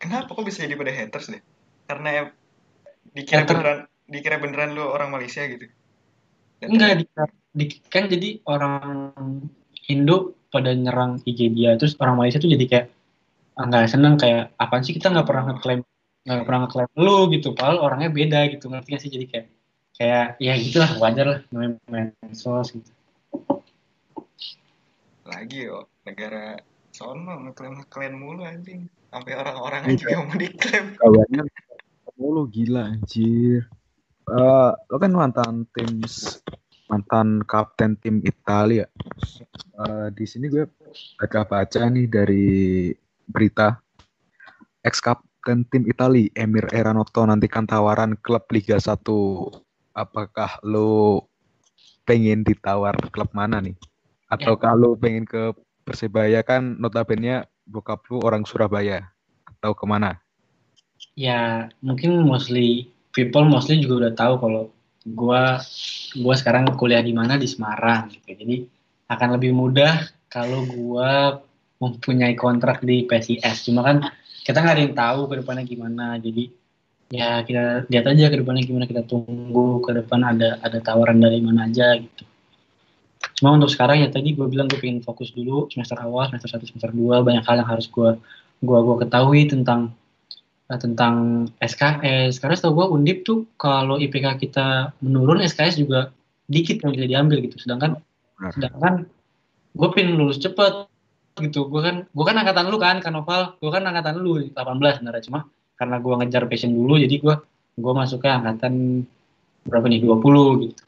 [0.00, 1.42] Kenapa kok bisa jadi pada haters deh?
[1.86, 2.32] Karena
[3.14, 3.54] dikira Hater.
[3.54, 3.78] beneran
[4.10, 5.70] dikira beneran lu orang Malaysia gitu.
[6.58, 7.24] Dan enggak dikira,
[7.54, 9.14] di, kan jadi orang
[9.86, 12.86] Indo pada nyerang IG dia terus orang Malaysia tuh jadi kayak
[13.58, 15.80] ah, nggak ah, seneng kayak apa sih kita nggak pernah ngeklaim
[16.26, 17.48] nggak pernah ngeklaim lu gitu.
[17.52, 19.12] Padahal orangnya beda gitu ngerti gak sih?
[19.12, 19.46] Jadi kayak
[20.00, 22.90] kayak ya gitulah wajar lah namanya medsos gitu
[25.28, 26.56] lagi yo negara
[26.90, 28.90] sono ngeklaim ngeklaim mulu anjing.
[29.10, 29.96] Sampai orang-orang Iya.
[29.98, 30.86] juga mau diklaim.
[31.00, 31.42] Kawannya
[32.18, 33.66] mulu gila anjir.
[34.30, 36.02] Eh, lo kan mantan tim
[36.90, 38.86] mantan kapten tim Italia.
[39.80, 40.66] Eh, di sini gue
[41.18, 42.46] baca baca nih dari
[43.26, 43.78] berita.
[44.82, 49.69] Ex kapten tim Italia Emir Eranotto nantikan tawaran klub Liga 1
[50.00, 51.28] apakah lo
[52.08, 53.76] pengen ditawar klub mana nih?
[54.32, 59.10] Atau kalau pengen ke Persebaya kan notabene bokap lu orang Surabaya.
[59.44, 60.16] Atau ke mana
[61.18, 64.62] ya mungkin mostly people mostly juga udah tahu kalau
[65.12, 65.60] gua
[66.20, 67.40] gua sekarang kuliah di mana?
[67.40, 68.36] Di Semarang gitu.
[68.36, 68.64] Jadi
[69.10, 71.40] akan lebih mudah kalau gua
[71.80, 74.04] mempunyai kontrak di PSIS cuma kan
[74.44, 76.06] kita nggak ada yang tahu ke depannya gimana.
[76.20, 76.52] Jadi
[77.10, 81.42] ya kita lihat aja ke depannya gimana kita tunggu ke depan ada ada tawaran dari
[81.42, 82.22] mana aja gitu.
[83.36, 86.70] Cuma untuk sekarang ya tadi gue bilang gue pengen fokus dulu semester awal semester 1
[86.70, 88.14] semester 2 banyak hal yang harus gue
[88.62, 89.90] gua gua ketahui tentang
[90.70, 96.14] eh, tentang SKS karena setahu gue undip tuh kalau IPK kita menurun SKS juga
[96.46, 97.58] dikit yang bisa diambil gitu.
[97.58, 97.98] Sedangkan
[98.38, 98.52] Benar.
[98.54, 98.94] sedangkan
[99.74, 100.86] gue pengen lulus cepet
[101.42, 101.66] gitu.
[101.66, 105.22] Gue kan gue kan angkatan lu kan Kanoval gue kan angkatan lu 18 sebenarnya.
[105.26, 105.50] Cuma
[105.80, 107.34] karena gue ngejar passion dulu jadi gue
[107.80, 109.08] gue masuknya angkatan
[109.64, 110.82] berapa nih 20 gitu.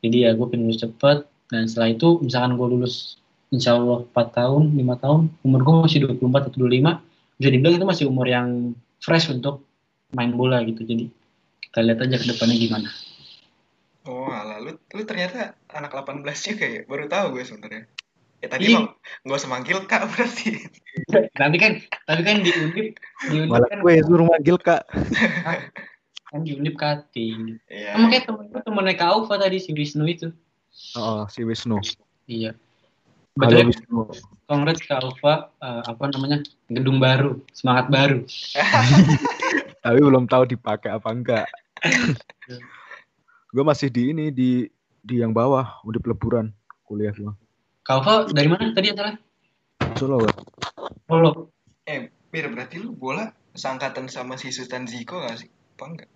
[0.00, 1.28] Jadi ya gue pengen lulus cepet.
[1.50, 3.20] Dan setelah itu misalkan gue lulus
[3.52, 7.86] insya Allah 4 tahun 5 tahun umur gue masih 24 atau 25 bisa dibilang itu
[7.88, 8.72] masih umur yang
[9.02, 9.66] fresh untuk
[10.16, 10.86] main bola gitu.
[10.86, 11.10] Jadi
[11.68, 12.88] kita lihat aja ke depannya gimana.
[14.08, 16.80] Oh alah lu lu ternyata anak 18 juga ya?
[16.88, 17.84] Baru tahu gue sebenarnya
[18.40, 18.74] ya tadi Ih.
[18.76, 18.84] mah
[19.24, 20.64] nggak usah manggil kak berarti.
[21.36, 21.72] Tapi kan
[22.08, 22.86] tapi kan di undip
[23.28, 24.82] di undip malah kan, gue suruh manggil kak.
[26.30, 27.98] Kan di undip cutting Iya.
[27.98, 30.30] sama kayak temen gue temennya Kak Aufa tadi si Wisnu itu.
[30.94, 31.82] Oh si Wisnu.
[32.30, 32.54] Iya.
[33.34, 34.00] Halo Betul Wisnu.
[34.46, 35.50] Kongres Kak Aufa.
[35.58, 36.38] Eh, apa namanya?
[36.70, 38.22] Gedung baru semangat baru.
[39.82, 41.46] Tapi belum tahu dipakai apa enggak.
[43.50, 44.70] Gue masih di ini di
[45.02, 46.54] di yang bawah udah peleburan
[46.86, 47.34] kuliah gue
[47.88, 48.74] Aufa dari mana?
[48.76, 49.16] Tadi asalnya
[49.96, 50.26] Solo
[51.08, 51.30] Solo.
[51.88, 55.50] Eh Bir berarti lu bola seangkatan sama si Sultan Ziko gak sih?
[55.74, 56.08] Apa enggak?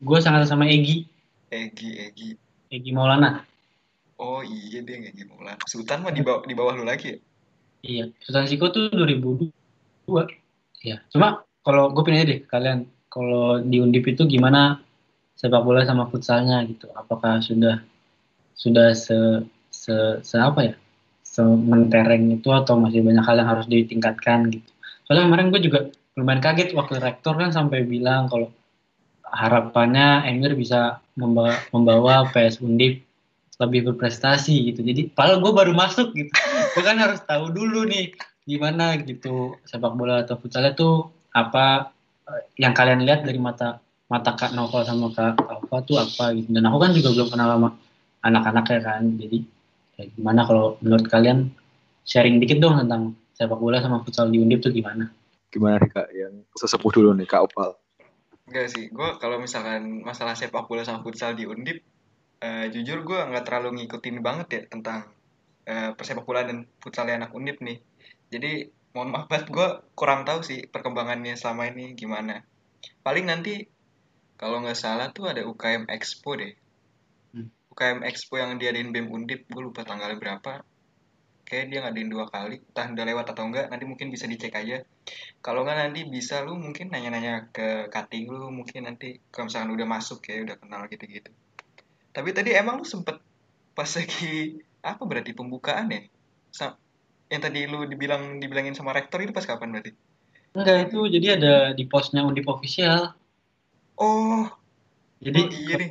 [0.00, 1.04] Gue sangat sama Egi
[1.52, 2.28] Egi Egi
[2.72, 3.44] Egi Maulana.
[4.16, 7.18] Oh iya dia nggak gimana Sultan mah di bawah di bawah lu lagi ya?
[7.86, 9.52] Iya, Sultan Siko tuh 2002.
[10.82, 14.80] Iya, cuma kalau gue pindah deh ke kalian, kalau di Undip itu gimana
[15.36, 16.88] sepak bola sama futsalnya gitu?
[16.96, 17.84] Apakah sudah
[18.56, 19.44] sudah se
[19.86, 20.74] se, se apa ya?
[21.22, 24.70] Sementereng itu atau masih banyak hal yang harus ditingkatkan gitu?
[25.06, 25.80] Soalnya kemarin gue juga
[26.18, 28.50] lumayan kaget waktu rektor kan sampai bilang kalau
[29.30, 33.06] harapannya Emir bisa membawa, membawa PS Undip
[33.56, 34.80] lebih berprestasi gitu.
[34.82, 36.30] Jadi padahal gue baru masuk gitu.
[36.74, 38.12] gue kan harus tahu dulu nih
[38.46, 41.90] gimana gitu sepak bola atau futsalnya tuh apa
[42.54, 46.48] yang kalian lihat dari mata mata Kak Novel sama Kak Alfa tuh apa gitu.
[46.52, 47.68] Dan aku kan juga belum kenal sama
[48.22, 49.02] anak-anaknya kan.
[49.18, 49.38] Jadi
[49.96, 51.50] ya gimana kalau menurut kalian
[52.04, 55.12] sharing dikit dong tentang sepak bola sama futsal di Undip tuh gimana?
[55.56, 57.72] gimana nih kak yang sesepuh dulu nih kak Opal
[58.46, 61.82] Enggak sih, gue kalau misalkan masalah sepak bola sama futsal di Undip,
[62.38, 65.10] eh, jujur gue nggak terlalu ngikutin banget ya tentang
[65.66, 67.82] eh, persepak bola dan futsal anak Undip nih.
[68.30, 69.66] Jadi mohon maaf banget, gue
[69.98, 72.46] kurang tahu sih perkembangannya selama ini gimana.
[73.02, 73.66] Paling nanti
[74.38, 76.54] kalau nggak salah tuh ada UKM Expo deh.
[77.76, 80.52] UKM Expo yang diadain BEM Undip, gue lupa tanggalnya berapa.
[81.48, 84.78] Kayak dia ngadain dua kali, entah udah lewat atau enggak, nanti mungkin bisa dicek aja.
[85.44, 89.86] Kalau nggak nanti bisa lu mungkin nanya-nanya ke cutting lu, mungkin nanti kalau misalkan udah
[89.94, 91.30] masuk ya, udah kenal gitu-gitu.
[92.16, 93.16] Tapi tadi emang lu sempet
[93.76, 94.58] pas lagi
[94.90, 96.02] apa berarti pembukaan ya?
[96.58, 96.78] Sa-
[97.32, 99.92] yang tadi lu dibilang dibilangin sama rektor itu pas kapan berarti?
[100.58, 103.14] Enggak itu jadi ada di postnya Undip official.
[103.98, 104.48] Oh,
[105.24, 105.90] Jadi oh iya nih.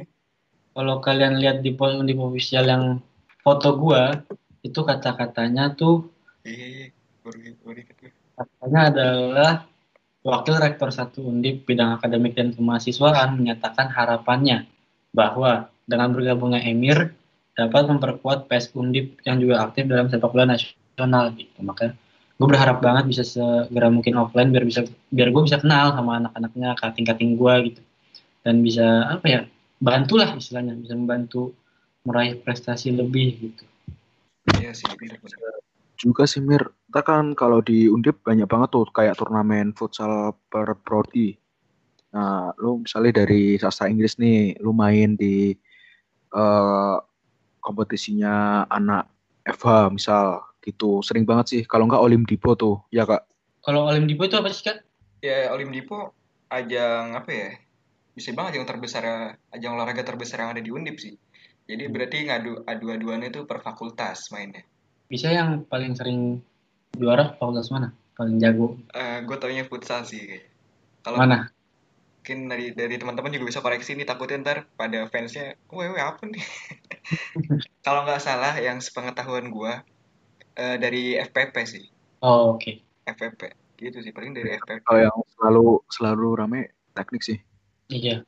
[0.76, 2.84] Kalau kalian lihat di post Undip official yang
[3.40, 4.12] foto gua
[4.60, 6.12] itu kata-katanya tuh
[6.44, 6.92] gue.
[8.36, 9.52] katanya adalah
[10.26, 14.66] Wakil Rektor 1 Undip bidang akademik dan kemahasiswaan menyatakan harapannya
[15.14, 17.14] bahwa dengan bergabungnya Emir
[17.56, 21.62] dapat memperkuat PES Undip yang juga aktif dalam sepak bola nasional gitu.
[21.62, 21.94] Maka
[22.36, 26.76] gue berharap banget bisa segera mungkin offline biar bisa biar gue bisa kenal sama anak-anaknya
[26.84, 27.82] kating-kating gue gitu
[28.44, 29.42] dan bisa apa ya
[29.82, 31.56] bantulah istilahnya bisa membantu
[32.06, 33.64] meraih prestasi lebih gitu.
[34.46, 35.64] Iya sih, benar-benar.
[35.96, 40.76] juga sih Mir kita kan kalau di Undip banyak banget tuh kayak turnamen futsal per
[40.84, 41.40] prodi
[42.12, 45.56] nah lu misalnya dari sastra Inggris nih lu main di
[46.36, 46.98] eh,
[47.66, 49.10] kompetisinya anak
[49.46, 51.02] FH misal gitu.
[51.06, 51.62] Sering banget sih.
[51.66, 53.26] Kalau nggak Olim Dipo tuh, ya kak.
[53.66, 54.86] Kalau Olim Dipo itu apa sih kak?
[55.26, 56.14] Ya Olim Dipo
[56.54, 57.50] ajang apa ya?
[58.16, 59.03] Bisa banget ajang terbesar
[59.51, 61.13] ajang olahraga terbesar yang ada di Undip sih.
[61.68, 64.63] Jadi berarti ngadu adu-aduannya itu per fakultas mainnya.
[65.11, 66.39] Bisa yang paling sering
[66.95, 67.91] juara fakultas mana?
[68.16, 68.80] Paling jago?
[68.95, 70.47] Eh gue taunya futsal sih kayak.
[71.03, 71.51] Kalau Mana?
[72.26, 76.26] mungkin dari dari teman-teman juga bisa koreksi nih takutnya ntar pada fansnya, weh weh apa
[76.26, 76.41] nih?
[77.86, 79.86] Kalau nggak salah yang sepengetahuan gua
[80.57, 81.86] eh, dari FPP sih,
[82.26, 82.82] Oh oke.
[83.05, 83.41] FPP
[83.78, 84.82] gitu sih paling dari FPP.
[84.89, 86.61] Kalau yang selalu selalu rame
[86.97, 87.38] teknik sih.
[87.90, 88.26] Iya.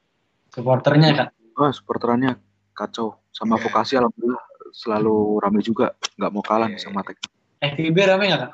[0.53, 1.30] Supporternya kak?
[1.58, 2.38] Wah, supporterannya
[2.78, 3.18] kacau.
[3.34, 3.64] Sama Iya.
[3.66, 4.43] vokasi alhamdulillah
[4.74, 5.93] selalu rame juga.
[6.18, 7.32] Nggak mau kalah nih Iya, sama teknik.
[7.58, 8.53] FIB rame nggak kak?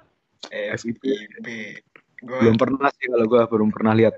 [0.79, 1.03] FIB.
[2.23, 4.15] Gua Belum pernah sih kalau gue belum pernah lihat.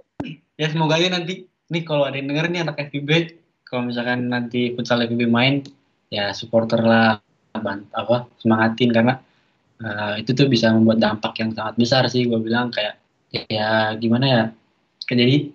[0.61, 3.09] Ya semoga aja nanti nih kalau ada yang denger nih anak FIB,
[3.65, 5.65] kalau misalkan nanti futsal FIB main,
[6.13, 7.17] ya supporter lah,
[7.57, 9.17] bant- apa semangatin karena
[9.81, 12.29] eh, itu tuh bisa membuat dampak yang sangat besar sih.
[12.29, 13.01] Gue bilang kayak
[13.49, 14.43] ya gimana ya,
[15.09, 15.49] jadi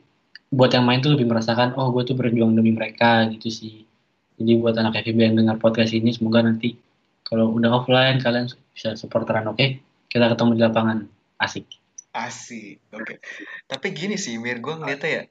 [0.51, 3.87] buat yang main tuh lebih merasakan, oh gue tuh berjuang demi mereka gitu sih.
[4.35, 6.75] Jadi buat anak FIB yang dengar podcast ini, semoga nanti
[7.23, 9.79] kalau udah offline kalian bisa supporteran oke,
[10.11, 10.99] kita ketemu di lapangan,
[11.39, 11.71] asik.
[12.11, 12.83] asik.
[12.91, 13.23] Oke.
[13.71, 15.23] Tapi gini sih, Mir, gua ngeliatnya ya.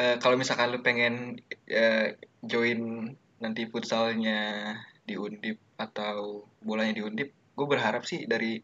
[0.00, 3.08] eh, kalau misalkan lu pengen eh, join
[3.40, 4.76] nanti futsalnya
[5.08, 8.60] di Undip atau bolanya di Undip, gue berharap sih dari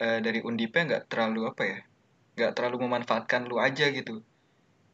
[0.00, 1.78] eh, dari Undipnya nggak terlalu apa ya,
[2.40, 4.24] nggak terlalu memanfaatkan lu aja gitu.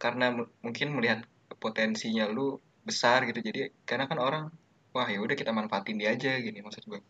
[0.03, 1.21] Karena mu- mungkin melihat
[1.65, 2.47] potensinya lu
[2.89, 3.41] besar gitu.
[3.49, 4.45] Jadi karena kan orang,
[4.95, 7.01] wah ya udah kita manfaatin dia aja gini maksud gue.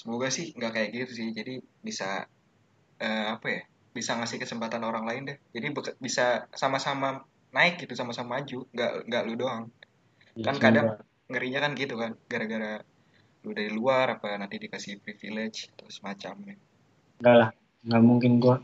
[0.00, 1.28] Semoga sih nggak kayak gitu sih.
[1.38, 1.52] Jadi
[1.86, 2.08] bisa
[3.06, 3.62] eh, apa ya?
[3.96, 5.38] Bisa ngasih kesempatan orang lain deh.
[5.54, 5.66] Jadi
[6.06, 6.26] bisa
[6.62, 7.08] sama-sama
[7.56, 8.58] naik gitu, sama-sama maju.
[8.74, 9.62] Nggak nggak lu doang.
[10.36, 10.86] Ya, Kan kadang
[11.30, 12.72] ngerinya kan gitu kan gara-gara
[13.44, 16.54] lu dari luar apa nanti dikasih privilege atau semacamnya
[17.20, 17.50] Enggak lah,
[17.86, 18.56] nggak mungkin gua.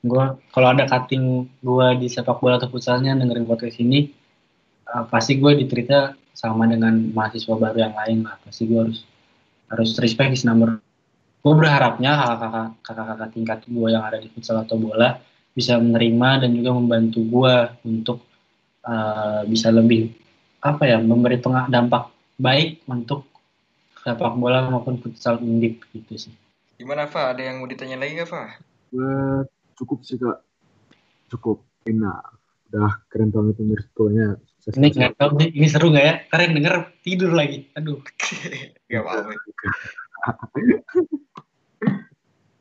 [0.00, 4.08] Gua kalau ada cutting gua di sepak bola atau futsalnya dengerin podcast ini,
[4.88, 8.40] eh, pasti gue diterita sama dengan mahasiswa baru yang lain lah.
[8.40, 9.04] Pasti gue harus
[9.70, 10.80] harus respect is number.
[11.40, 12.40] Gue berharapnya
[12.84, 15.20] kakak-kakak tingkat gue yang ada di futsal atau bola
[15.52, 18.18] bisa menerima dan juga membantu gue untuk
[18.88, 20.16] eh, bisa lebih
[20.60, 23.28] apa ya memberi penga- dampak baik untuk
[24.00, 26.34] sepak bola maupun futsal undip gitu sih.
[26.80, 28.56] gimana Fa ada yang mau ditanya lagi nggak Fa
[28.90, 29.44] Gue
[29.80, 30.44] cukup sih kak.
[31.32, 32.36] Cukup enak.
[32.70, 33.88] Udah keren banget pemirsa
[34.60, 36.14] Sukses Ini nggak tahu nih, ini seru nggak ya?
[36.28, 37.72] Kalian denger tidur lagi.
[37.80, 38.04] Aduh.
[38.92, 39.32] Gak apa-apa.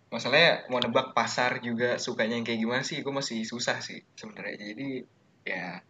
[0.09, 3.03] Masalahnya mau nebak pasar juga sukanya yang kayak gimana sih?
[3.03, 4.73] Gue masih susah sih sebenarnya.
[4.73, 5.05] Jadi
[5.43, 5.83] ya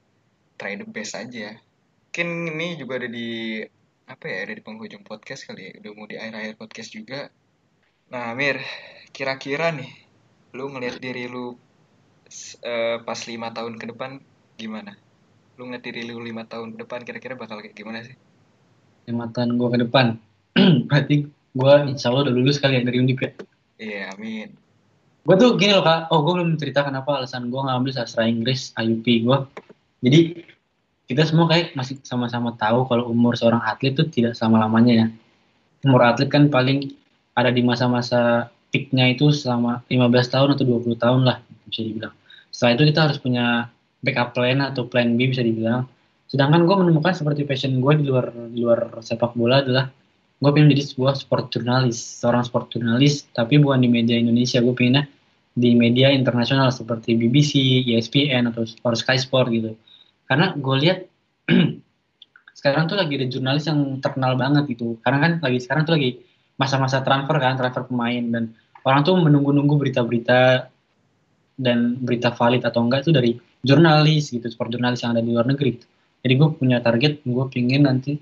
[0.59, 1.55] try the best aja.
[2.09, 3.61] Mungkin ini juga ada di
[4.09, 4.49] apa ya?
[4.49, 5.71] Ada di penghujung podcast kali ya.
[5.77, 7.29] Udah mau di akhir-akhir podcast juga.
[8.09, 8.57] Nah, Mir,
[9.13, 10.08] kira-kira nih,
[10.53, 11.53] lu ngelihat diri lu
[12.65, 14.21] eh, pas lima tahun ke depan
[14.57, 14.97] gimana?
[15.57, 18.15] Lu ngeliat diri lu lima tahun ke depan kira-kira bakal kayak gimana sih?
[19.09, 20.17] Lima tahun gue ke depan.
[20.89, 23.31] Berarti gue insya Allah udah lulus kali ya dari Undip ya.
[23.79, 24.49] Iya, amin.
[25.25, 26.09] Gue tuh gini loh kak.
[26.09, 29.37] Oh gue belum cerita kenapa alasan gue ngambil sastra Inggris IUP gue.
[30.01, 30.19] Jadi
[31.09, 35.07] kita semua kayak masih sama-sama tahu kalau umur seorang atlet tuh tidak selama-lamanya ya.
[35.85, 36.93] Umur atlet kan paling
[37.33, 41.37] ada di masa-masa peaknya itu selama 15 tahun atau 20 tahun lah
[41.69, 42.13] bisa dibilang.
[42.49, 43.45] Setelah itu kita harus punya
[44.01, 45.85] backup plan atau plan B bisa dibilang.
[46.29, 49.89] Sedangkan gue menemukan seperti passion gue di luar di luar sepak bola adalah
[50.39, 54.71] gue pengen jadi sebuah sport jurnalis, seorang sport jurnalis, tapi bukan di media Indonesia, gue
[54.71, 55.03] pengennya
[55.51, 59.75] di media internasional seperti BBC, ESPN atau Sport Sky Sport gitu.
[60.23, 60.99] Karena gue lihat
[62.59, 64.95] sekarang tuh lagi ada jurnalis yang terkenal banget gitu.
[65.03, 66.23] Karena kan lagi sekarang tuh lagi
[66.59, 68.43] masa-masa transfer kan, transfer pemain dan
[68.83, 70.67] orang tuh menunggu-nunggu berita-berita
[71.59, 73.31] dan berita valid atau enggak itu dari
[73.63, 75.79] jurnalis gitu, sport jurnalis yang ada di luar negeri.
[75.79, 75.87] Gitu.
[76.19, 78.19] Jadi gue punya target, gue pengen nanti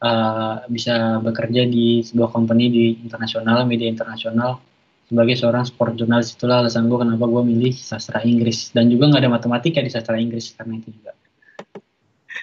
[0.00, 4.60] uh, bisa bekerja di sebuah company di internasional, media internasional
[5.04, 9.20] sebagai seorang sport jurnalis itulah alasan gue kenapa gue milih sastra Inggris dan juga nggak
[9.20, 11.12] ada matematika di sastra Inggris karena itu juga.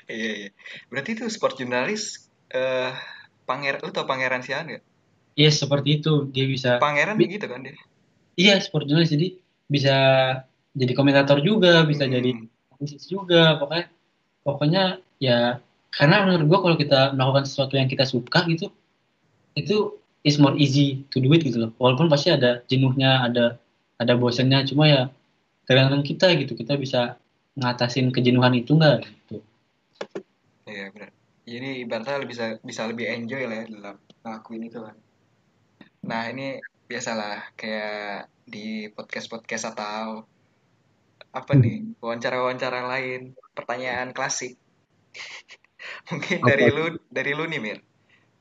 [0.06, 0.50] Iya, iya.
[0.94, 2.94] Berarti itu sport jurnalis eh
[3.50, 4.84] panger lu tau pangeran Sian nggak?
[5.36, 6.78] Iya seperti itu dia bisa.
[6.78, 7.76] Pangeran Bi- gitu kan dia.
[8.36, 9.96] Iya sport jurnalis jadi bisa
[10.72, 12.16] jadi komentator juga, bisa Hmm.
[12.16, 12.32] jadi
[12.80, 13.86] musisi juga, pokoknya
[14.42, 14.84] pokoknya
[15.22, 15.62] ya
[15.94, 18.72] karena menurut gue kalau kita melakukan sesuatu yang kita suka gitu
[19.54, 23.60] itu is more easy to do it gitu loh walaupun pasti ada jenuhnya ada
[24.00, 25.02] ada bosannya cuma ya
[25.68, 27.20] tergantung kita gitu kita bisa
[27.60, 29.44] ngatasin kejenuhan itu enggak gitu
[30.66, 31.12] Iya benar.
[31.44, 34.96] Jadi ibaratnya bisa bisa lebih enjoy lah ya dalam ngelakuin itu kan.
[36.02, 36.58] Nah ini
[36.90, 40.26] biasalah kayak di podcast-podcast atau
[41.32, 44.58] apa nih wawancara-wawancara lain pertanyaan klasik.
[46.12, 46.76] Mungkin dari Apa?
[46.76, 47.80] lu dari lu nih Mir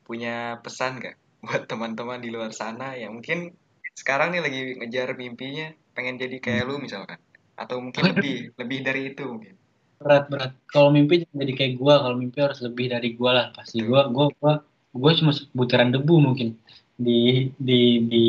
[0.03, 3.55] punya pesan gak buat teman-teman di luar sana yang mungkin
[3.95, 7.21] sekarang nih lagi ngejar mimpinya pengen jadi kayak lu misalkan?
[7.55, 9.55] Atau mungkin lebih lebih dari itu mungkin?
[10.01, 10.53] Berat berat.
[10.73, 13.85] Kalau mimpi jadi kayak gua kalau mimpi harus lebih dari gua lah pasti.
[13.85, 14.65] Gua gua gua
[14.97, 16.57] gua cuma butiran debu mungkin
[17.01, 18.25] di di di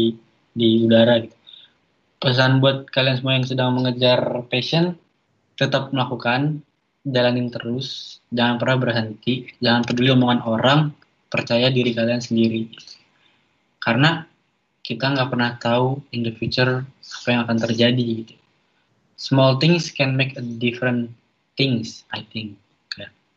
[0.56, 1.36] di udara gitu.
[2.22, 4.96] Pesan buat kalian semua yang sedang mengejar passion
[5.60, 6.64] tetap melakukan
[7.04, 10.80] jalanin terus jangan pernah berhenti jangan peduli omongan orang
[11.28, 12.72] percaya diri kalian sendiri.
[13.84, 14.24] Karena
[14.82, 18.36] kita nggak pernah tahu in the future apa yang akan terjadi gitu.
[19.20, 21.12] Small things can make a different
[21.60, 22.56] things I think.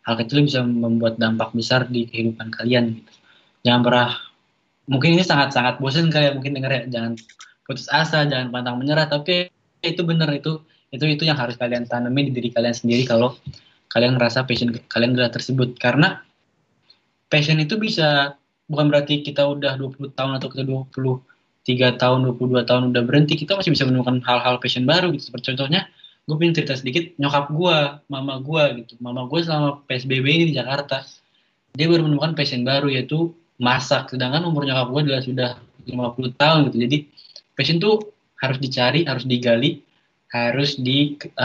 [0.04, 3.12] Hal kecil bisa membuat dampak besar di kehidupan kalian gitu.
[3.64, 4.10] Jangan pernah
[4.90, 7.12] mungkin ini sangat sangat bosan kalian mungkin denger ya jangan
[7.64, 9.48] putus asa jangan pantang menyerah tapi
[9.80, 10.60] itu benar itu
[10.94, 13.34] itu itu yang harus kalian tanami di diri kalian sendiri kalau
[13.94, 15.78] kalian ngerasa passion kalian udah tersebut.
[15.78, 16.18] Karena
[17.30, 18.34] passion itu bisa
[18.66, 23.54] bukan berarti kita udah 20 tahun atau kita 23 tahun 22 tahun udah berhenti kita
[23.54, 25.30] masih bisa menemukan hal-hal passion baru gitu.
[25.30, 25.86] Seperti contohnya
[26.24, 27.76] gue pengen cerita sedikit nyokap gue
[28.10, 28.98] mama gue gitu.
[28.98, 31.06] Mama gue selama psbb ini di Jakarta
[31.74, 34.10] dia baru menemukan passion baru yaitu masak.
[34.10, 35.50] Sedangkan umur nyokap gue adalah sudah
[35.86, 36.78] 50 tahun gitu.
[36.88, 36.96] Jadi
[37.54, 39.80] passion tuh harus dicari harus digali
[40.34, 41.38] harus diketahui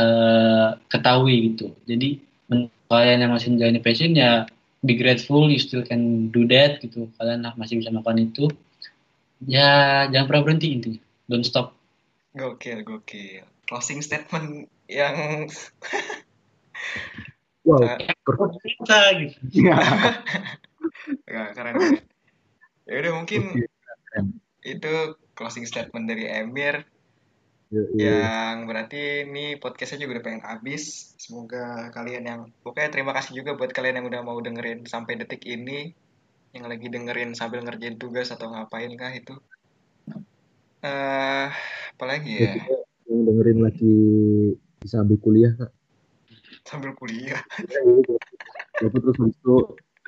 [1.54, 1.76] gitu.
[1.86, 2.20] Jadi
[2.90, 4.50] kalian yang masih menjalani passion ya
[4.82, 7.06] be grateful you still can do that gitu.
[7.22, 8.50] Kalian masih bisa melakukan itu
[9.46, 11.02] ya jangan pernah berhenti intinya.
[11.30, 11.78] Don't stop.
[12.34, 13.46] Gokil gokil.
[13.70, 15.46] Closing statement yang
[17.62, 18.10] Wow, Eh,
[18.66, 19.38] kita gitu
[21.28, 21.76] Nggak, keren
[22.90, 23.66] ya udah mungkin Oke,
[24.10, 24.26] keren.
[24.66, 24.94] itu
[25.38, 26.88] closing statement dari Emir
[27.70, 28.02] Ya, ya.
[28.02, 31.14] yang berarti ini podcastnya juga udah pengen habis.
[31.22, 35.46] Semoga kalian yang pokoknya terima kasih juga buat kalian yang udah mau dengerin sampai detik
[35.46, 35.94] ini
[36.50, 39.38] yang lagi dengerin sambil ngerjain tugas atau ngapain kah itu.
[40.82, 41.48] Eh
[41.94, 42.58] apalagi ya?
[43.06, 43.96] Yang dengerin lagi
[44.82, 45.72] bisa ambil kuliah kak.
[46.66, 47.42] sambil kuliah.
[48.82, 49.56] Tapi terus habis itu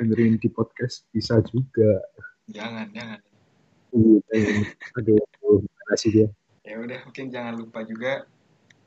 [0.01, 2.01] dengerin di podcast bisa juga.
[2.49, 3.21] jangan jangan.
[3.93, 4.65] Iya,
[4.97, 5.29] ada yang
[5.93, 6.27] kasih dia.
[6.61, 8.25] ya udah mungkin jangan lupa juga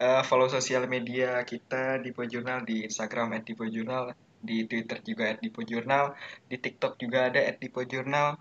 [0.00, 6.14] eh, follow sosial media kita di Pojurnal di Instagram @dipojurnal di Twitter juga @dipojurnal
[6.48, 8.38] di TikTok juga ada @dipojurnal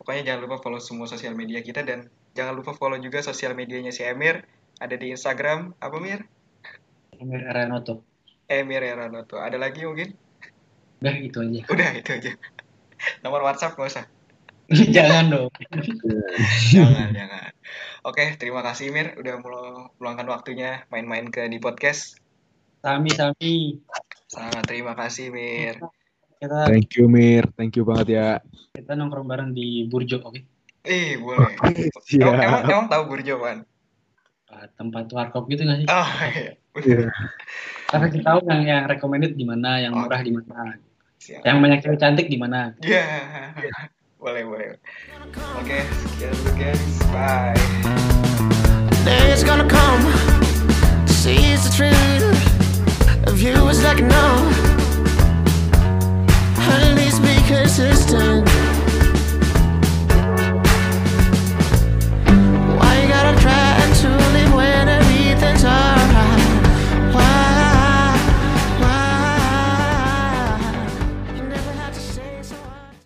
[0.00, 3.90] pokoknya jangan lupa follow semua sosial media kita dan jangan lupa follow juga sosial medianya
[3.92, 4.44] si Emir
[4.76, 5.72] ada di Instagram.
[5.80, 6.28] Apa Mir?
[7.16, 8.04] Emir Aranoto
[8.44, 10.12] Emir Eranoto ada lagi mungkin
[11.06, 11.60] udah gitu aja.
[11.70, 12.30] Udah itu aja.
[13.22, 14.04] Nomor WhatsApp nggak usah.
[14.96, 15.50] Jangan dong.
[16.74, 17.50] Jangan jangan.
[18.02, 19.14] Oke terima kasih Mir.
[19.14, 22.18] Udah melu- meluangkan waktunya main-main ke di podcast.
[22.82, 23.78] Sami sami.
[24.26, 25.78] Sangat terima kasih Mir.
[26.36, 28.28] Kita Thank you Mir, thank you banget ya.
[28.76, 30.36] kita nongkrong bareng di Burjo oke?
[30.84, 31.56] Eh, boleh.
[32.06, 32.20] Siap.
[32.20, 33.64] Emang, emang, emang tahu Burjo, Pan?
[34.46, 35.88] Ah, tempat warkop gitu nggak sih?
[35.88, 36.50] Oh, iya.
[36.76, 37.08] Iya.
[37.88, 40.76] karena kita tahu yang yang recommended di mana yang murah di mana
[41.20, 41.42] Siap.
[41.44, 42.26] Yang banyak cewek cantik?
[42.28, 42.72] Iya.
[42.82, 43.88] Yeah.
[44.22, 44.66] boleh, boleh.
[44.72, 44.80] Oke,
[45.60, 45.80] okay,
[46.16, 46.82] sekian dulu guys.
[47.12, 47.56] Bye.
[49.46, 50.02] Gonna come
[51.06, 54.26] to the truth of you is like no.
[57.26, 58.46] Be consistent.
[62.78, 65.95] Why you gotta try to live when everything's hard?